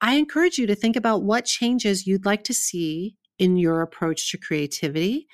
[0.00, 4.30] I encourage you to think about what changes you'd like to see in your approach
[4.30, 5.28] to creativity.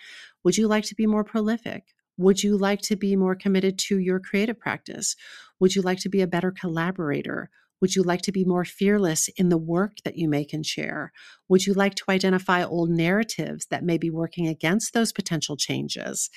[0.44, 1.84] Would you like to be more prolific?
[2.18, 5.16] Would you like to be more committed to your creative practice?
[5.60, 7.50] Would you like to be a better collaborator?
[7.80, 11.12] Would you like to be more fearless in the work that you make and share?
[11.48, 16.30] Would you like to identify old narratives that may be working against those potential changes?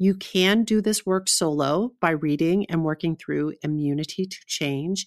[0.00, 5.06] You can do this work solo by reading and working through Immunity to Change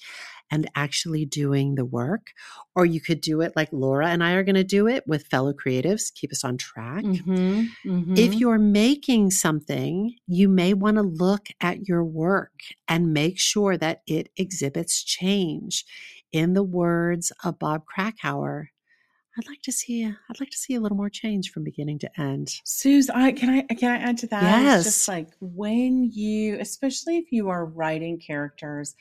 [0.51, 2.27] and actually doing the work.
[2.75, 5.27] Or you could do it like Laura and I are going to do it with
[5.27, 7.07] fellow creatives, keep us on track.
[7.07, 7.75] Mhm,
[8.15, 8.39] If mhm.
[8.39, 12.51] you're making something, you may want to look at your work
[12.87, 15.83] and make sure that it exhibits change.
[16.31, 18.67] In the words of Bob Krakower,
[19.37, 22.21] I'd like to see I'd like to see a little more change from beginning to
[22.21, 22.53] end.
[22.65, 24.43] Suze, I can I can I add to that?
[24.43, 24.83] It's Yes.
[24.83, 28.95] just like when you, especially if you are writing characters,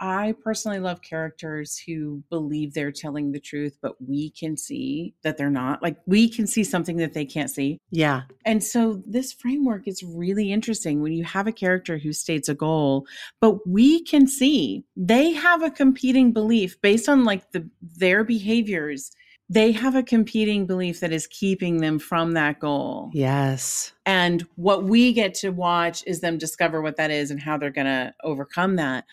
[0.00, 5.36] I personally love characters who believe they're telling the truth, but we can see that
[5.36, 5.82] they're not.
[5.82, 7.78] Like we can see something that they can't see.
[7.90, 8.22] Yeah.
[8.44, 12.54] And so this framework is really interesting when you have a character who states a
[12.54, 13.06] goal,
[13.40, 19.10] but we can see they have a competing belief based on like the their behaviors.
[19.50, 23.10] They have a competing belief that is keeping them from that goal.
[23.14, 23.92] Yes.
[24.04, 27.70] And what we get to watch is them discover what that is and how they're
[27.70, 29.04] going to overcome that.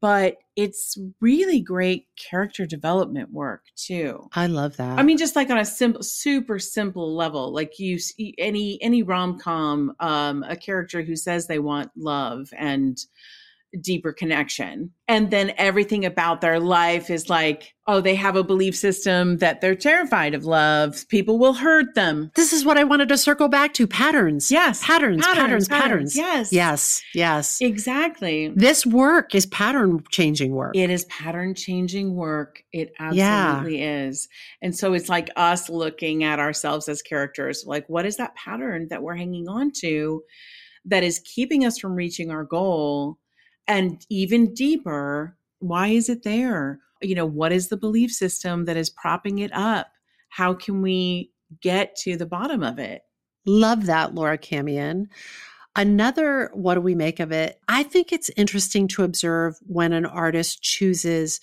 [0.00, 4.30] But it's really great character development work too.
[4.34, 4.98] I love that.
[4.98, 7.98] I mean, just like on a simple, super simple level, like you
[8.38, 12.98] any any rom com, um, a character who says they want love and
[13.80, 18.74] deeper connection, and then everything about their life is like, oh, they have a belief
[18.76, 21.06] system that they're terrified of love.
[21.08, 22.30] People will hurt them.
[22.34, 24.50] this is what I wanted to circle back to patterns.
[24.50, 26.14] Yes, Patterns, patterns, Patterns, patterns.
[26.14, 26.16] patterns.
[26.16, 26.52] Yes.
[26.52, 27.02] Yes.
[27.14, 27.58] Yes.
[27.60, 28.52] Exactly.
[28.56, 30.74] This work is pattern changing work.
[30.76, 32.62] It is pattern changing work.
[32.72, 33.56] It Yeah.
[33.56, 34.28] absolutely is.
[34.62, 38.86] And so it's like us looking at ourselves as characters like, what is that pattern
[38.88, 40.22] that we're hanging on to
[40.86, 43.18] that is keeping us from reaching our goal?
[43.66, 46.80] And even deeper, why is it there?
[47.00, 49.88] You know, what is the belief system that is propping it up?
[50.28, 53.02] How can we get to the bottom of it?
[53.46, 55.06] Love that, Laura Camien.
[55.76, 57.60] Another, what do we make of it?
[57.68, 61.40] I think it's interesting to observe when an artist chooses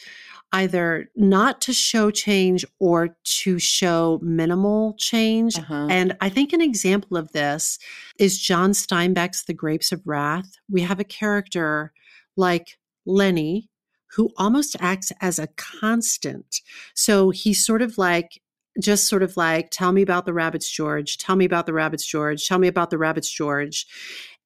[0.54, 5.58] either not to show change or to show minimal change.
[5.58, 5.88] Uh-huh.
[5.90, 7.80] And I think an example of this
[8.20, 10.58] is John Steinbeck's The Grapes of Wrath.
[10.70, 11.94] We have a character
[12.36, 13.70] like Lenny
[14.16, 16.62] who almost acts as a constant.
[16.94, 18.42] So he's sort of like,
[18.80, 21.18] just sort of like, tell me about the rabbits, George.
[21.18, 22.48] Tell me about the rabbits, George.
[22.48, 23.86] Tell me about the rabbits, George.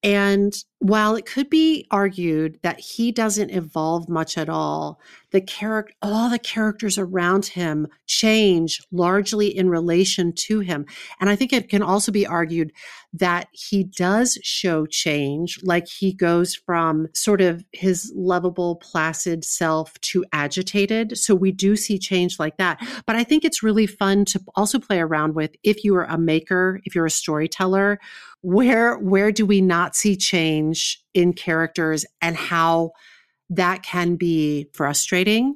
[0.06, 4.99] And while it could be argued that he doesn't evolve much at all,
[5.32, 10.86] the character, all the characters around him change largely in relation to him.
[11.20, 12.72] And I think it can also be argued
[13.14, 19.99] that he does show change, like he goes from sort of his lovable, placid self
[20.01, 21.18] to agitated.
[21.18, 22.80] So we do see change like that.
[23.08, 26.18] But I think it's really fun to also play around with if you are a
[26.18, 27.99] maker, if you're a storyteller,
[28.46, 32.91] where where do we not see change in characters and how
[33.50, 35.56] that can be frustrating?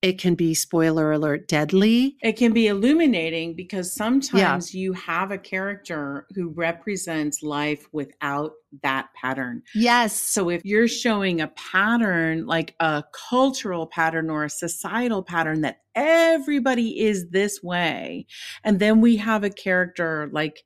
[0.00, 2.16] It can be spoiler alert deadly.
[2.22, 8.52] It can be illuminating because sometimes you have a character who represents life without
[8.82, 9.62] that pattern.
[9.74, 10.12] yes.
[10.20, 15.78] So if you're showing a pattern, like a cultural pattern or a societal pattern that
[15.94, 18.26] everybody is this way,
[18.62, 20.64] and then we have a character like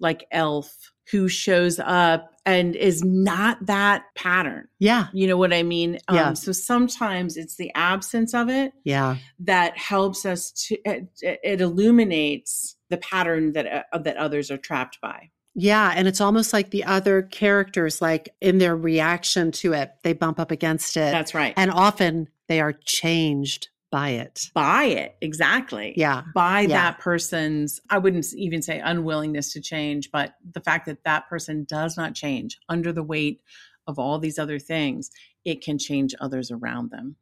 [0.00, 0.74] like Elf
[1.10, 4.68] who shows up and is not that pattern.
[4.78, 5.08] Yeah.
[5.12, 5.98] You know what I mean?
[6.10, 6.28] Yeah.
[6.28, 9.16] Um, so sometimes it's the absence of it Yeah.
[9.40, 14.98] that helps us to it, it illuminates the pattern that uh, that others are trapped
[15.02, 15.30] by.
[15.56, 15.92] Yeah.
[15.94, 20.38] And it's almost like the other characters, like in their reaction to it, they bump
[20.38, 21.10] up against it.
[21.10, 21.54] That's right.
[21.56, 24.50] and often they are changed by it.
[24.54, 25.94] by it exactly.
[25.96, 26.22] Yeah.
[26.34, 26.68] By Yeah.
[26.68, 31.64] that person's, I wouldn't even say unwillingness to change, but the fact that that person
[31.68, 33.42] does not change under the weight
[33.86, 35.10] of all these other things,
[35.44, 37.16] it can change others around them.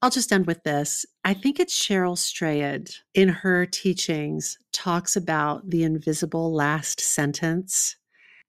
[0.00, 1.04] I'll just end with this.
[1.24, 7.96] I think it's Cheryl Strayed in her teachings talks about the invisible last sentence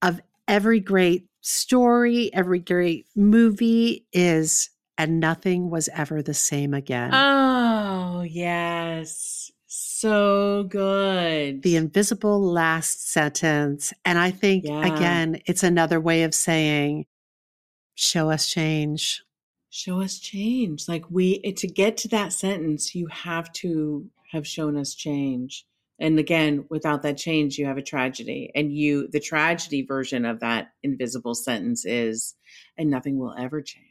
[0.01, 7.11] of every great story, every great movie is, and nothing was ever the same again.
[7.13, 9.51] Oh, yes.
[9.65, 11.61] So good.
[11.63, 13.93] the invisible last sentence.
[14.03, 14.85] And I think, Yeah.
[14.95, 17.05] again, it's another way of saying,
[17.95, 19.23] show us change.
[19.71, 20.87] show us change.
[20.87, 25.63] Like we to get to that sentence, you have to have shown us change.
[25.99, 28.51] And again, without that change, you have a tragedy.
[28.55, 32.35] And you the tragedy version of that invisible sentence is
[32.77, 33.85] and nothing will ever change.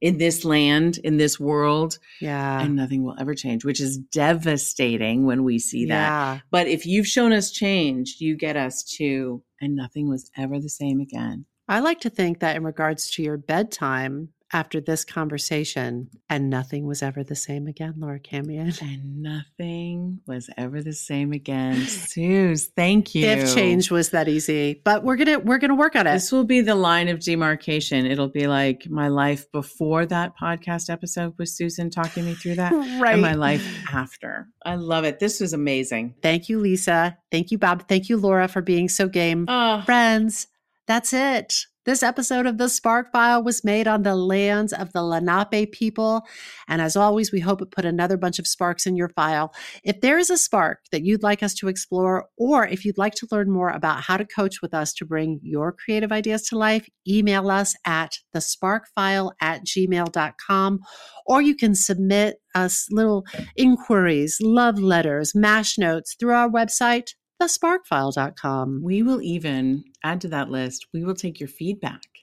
[0.00, 2.60] In this land, in this world, Yeah.
[2.60, 6.08] and nothing will ever change, which is devastating when we see that.
[6.08, 6.40] Yeah.
[6.50, 10.68] But if you've shown us change, you get us to and nothing was ever the
[10.68, 11.46] same again.
[11.68, 16.86] I like to think that in regards to your bedtime after this conversation, and nothing
[16.86, 18.80] was ever the same again, Laura Camien.
[18.86, 21.80] And nothing was ever the same again.
[21.86, 23.26] Suze, thank you.
[23.26, 26.12] If change was that easy, but we're gonna we're gonna work on it.
[26.12, 28.06] This will be the line of demarcation.
[28.06, 32.72] It'll be like my life before that podcast episode with Susan talking me through that,
[32.72, 34.48] and my life after.
[34.64, 35.18] I love it.
[35.18, 36.14] This was amazing.
[36.22, 37.18] Thank you, Lisa.
[37.32, 37.88] Thank you, Bob.
[37.88, 39.46] Thank you, Laura, for being so game.
[39.48, 40.46] Oh, Friends,
[40.86, 41.66] that's it.
[41.86, 46.26] This episode of the Spark File was made on the lands of the Lenape people.
[46.66, 49.54] And as always, we hope it put another bunch of sparks in your file.
[49.84, 53.14] If there is a spark that you'd like us to explore, or if you'd like
[53.14, 56.58] to learn more about how to coach with us to bring your creative ideas to
[56.58, 60.80] life, email us at thesparkfile at gmail.com.
[61.24, 63.24] Or you can submit us little
[63.54, 67.10] inquiries, love letters, mash notes through our website,
[67.40, 68.80] thesparkfile.com.
[68.82, 70.86] we will even add to that list.
[70.92, 72.15] We will take your feedback.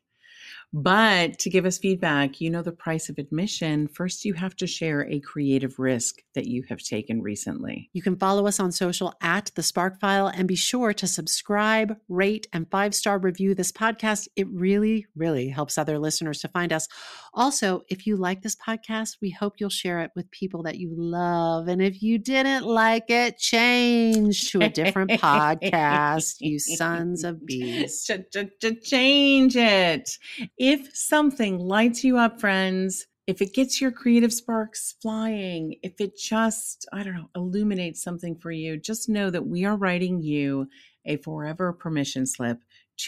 [0.76, 3.88] But to give us feedback, you know the price of admission.
[3.88, 7.92] First, you have to share a creative risk that you have taken recently.
[7.94, 11.96] You can follow us on social at the Spark File and be sure to subscribe,
[12.10, 14.28] rate, and five star review this podcast.
[14.36, 16.88] It really, really helps other listeners to find us.
[17.36, 20.92] Also, if you like this podcast, we hope you'll share it with people that you
[20.96, 21.68] love.
[21.68, 28.04] And if you didn't like it, change to a different podcast, you sons of bees.
[28.04, 30.18] Ch- ch- ch- Change it.
[30.66, 36.18] If something lights you up, friends, if it gets your creative sparks flying, if it
[36.18, 40.70] just, I don't know, illuminates something for you, just know that we are writing you
[41.06, 42.60] a forever permission slip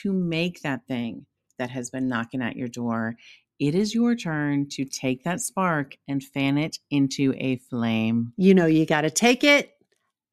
[0.02, 1.28] to make that thing
[1.58, 3.16] that has been knocking at your door.
[3.58, 8.34] It is your turn to take that spark and fan it into a flame.
[8.36, 9.72] You know, you got to take it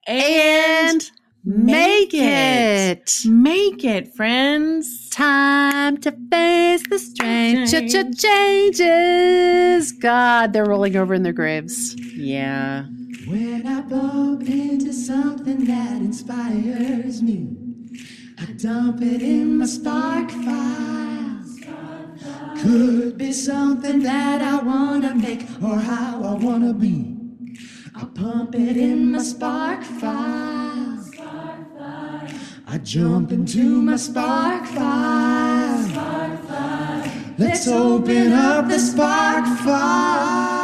[0.09, 1.11] And and
[1.45, 3.25] make make it.
[3.25, 3.27] it.
[3.27, 5.09] make it, friends.
[5.11, 9.93] Time to face the strange ch- ch- changes.
[9.93, 11.95] God, they're rolling over in their graves.
[12.15, 12.85] Yeah.
[13.27, 17.57] When I bump into something that inspires me,
[18.39, 21.39] I dump it in my spark file.
[22.61, 27.17] Could be something that I wanna make or how I wanna be.
[27.95, 30.72] I pump it in my spark file.
[32.73, 35.77] I jump into my spark file.
[37.37, 40.63] Let's open up the spark file.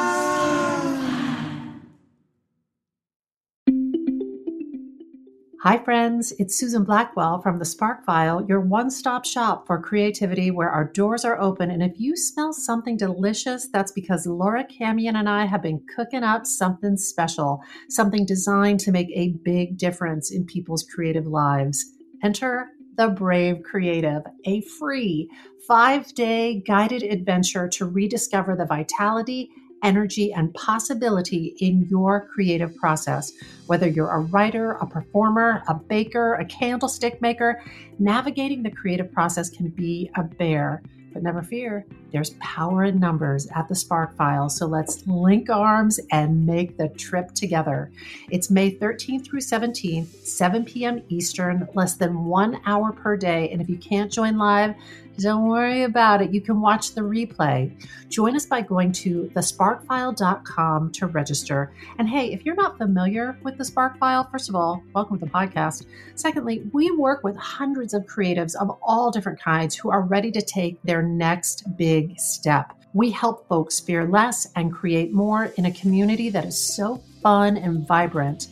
[5.61, 6.33] Hi, friends.
[6.39, 10.85] It's Susan Blackwell from the Spark File, your one stop shop for creativity where our
[10.85, 11.71] doors are open.
[11.71, 16.23] And if you smell something delicious, that's because Laura Camien and I have been cooking
[16.23, 21.85] up something special, something designed to make a big difference in people's creative lives.
[22.23, 25.31] Enter the Brave Creative, a free
[25.67, 29.51] five day guided adventure to rediscover the vitality
[29.83, 33.33] energy, and possibility in your creative process.
[33.67, 37.63] Whether you're a writer, a performer, a baker, a candlestick maker,
[37.99, 40.83] navigating the creative process can be a bear.
[41.13, 46.01] But never fear, There's power in numbers at the Spark File, so let's link arms
[46.11, 47.91] and make the trip together.
[48.31, 51.03] It's May 13th through 17th, 7 p.m.
[51.09, 53.51] Eastern, less than one hour per day.
[53.51, 54.75] And if you can't join live,
[55.19, 56.33] don't worry about it.
[56.33, 57.73] You can watch the replay.
[58.09, 61.75] Join us by going to thesparkfile.com to register.
[61.99, 65.25] And hey, if you're not familiar with the Spark File, first of all, welcome to
[65.25, 65.87] the podcast.
[66.15, 70.41] Secondly, we work with hundreds of creatives of all different kinds who are ready to
[70.41, 72.73] take their next big step.
[72.93, 77.57] We help folks fear less and create more in a community that is so fun
[77.57, 78.47] and vibrant.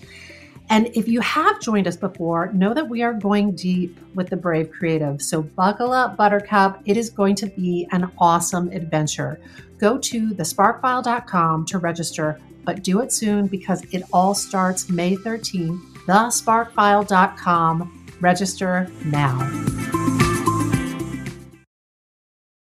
[0.68, 4.36] And if you have joined us before, know that we are going deep with the
[4.36, 5.22] Brave Creative.
[5.22, 6.80] So buckle up, Buttercup.
[6.84, 9.40] It is going to be an awesome adventure.
[9.78, 15.80] Go to thesparkfile.com to register, but do it soon because it all starts May 13th.
[16.06, 18.06] Thesparkfile.com.
[18.20, 20.35] Register now.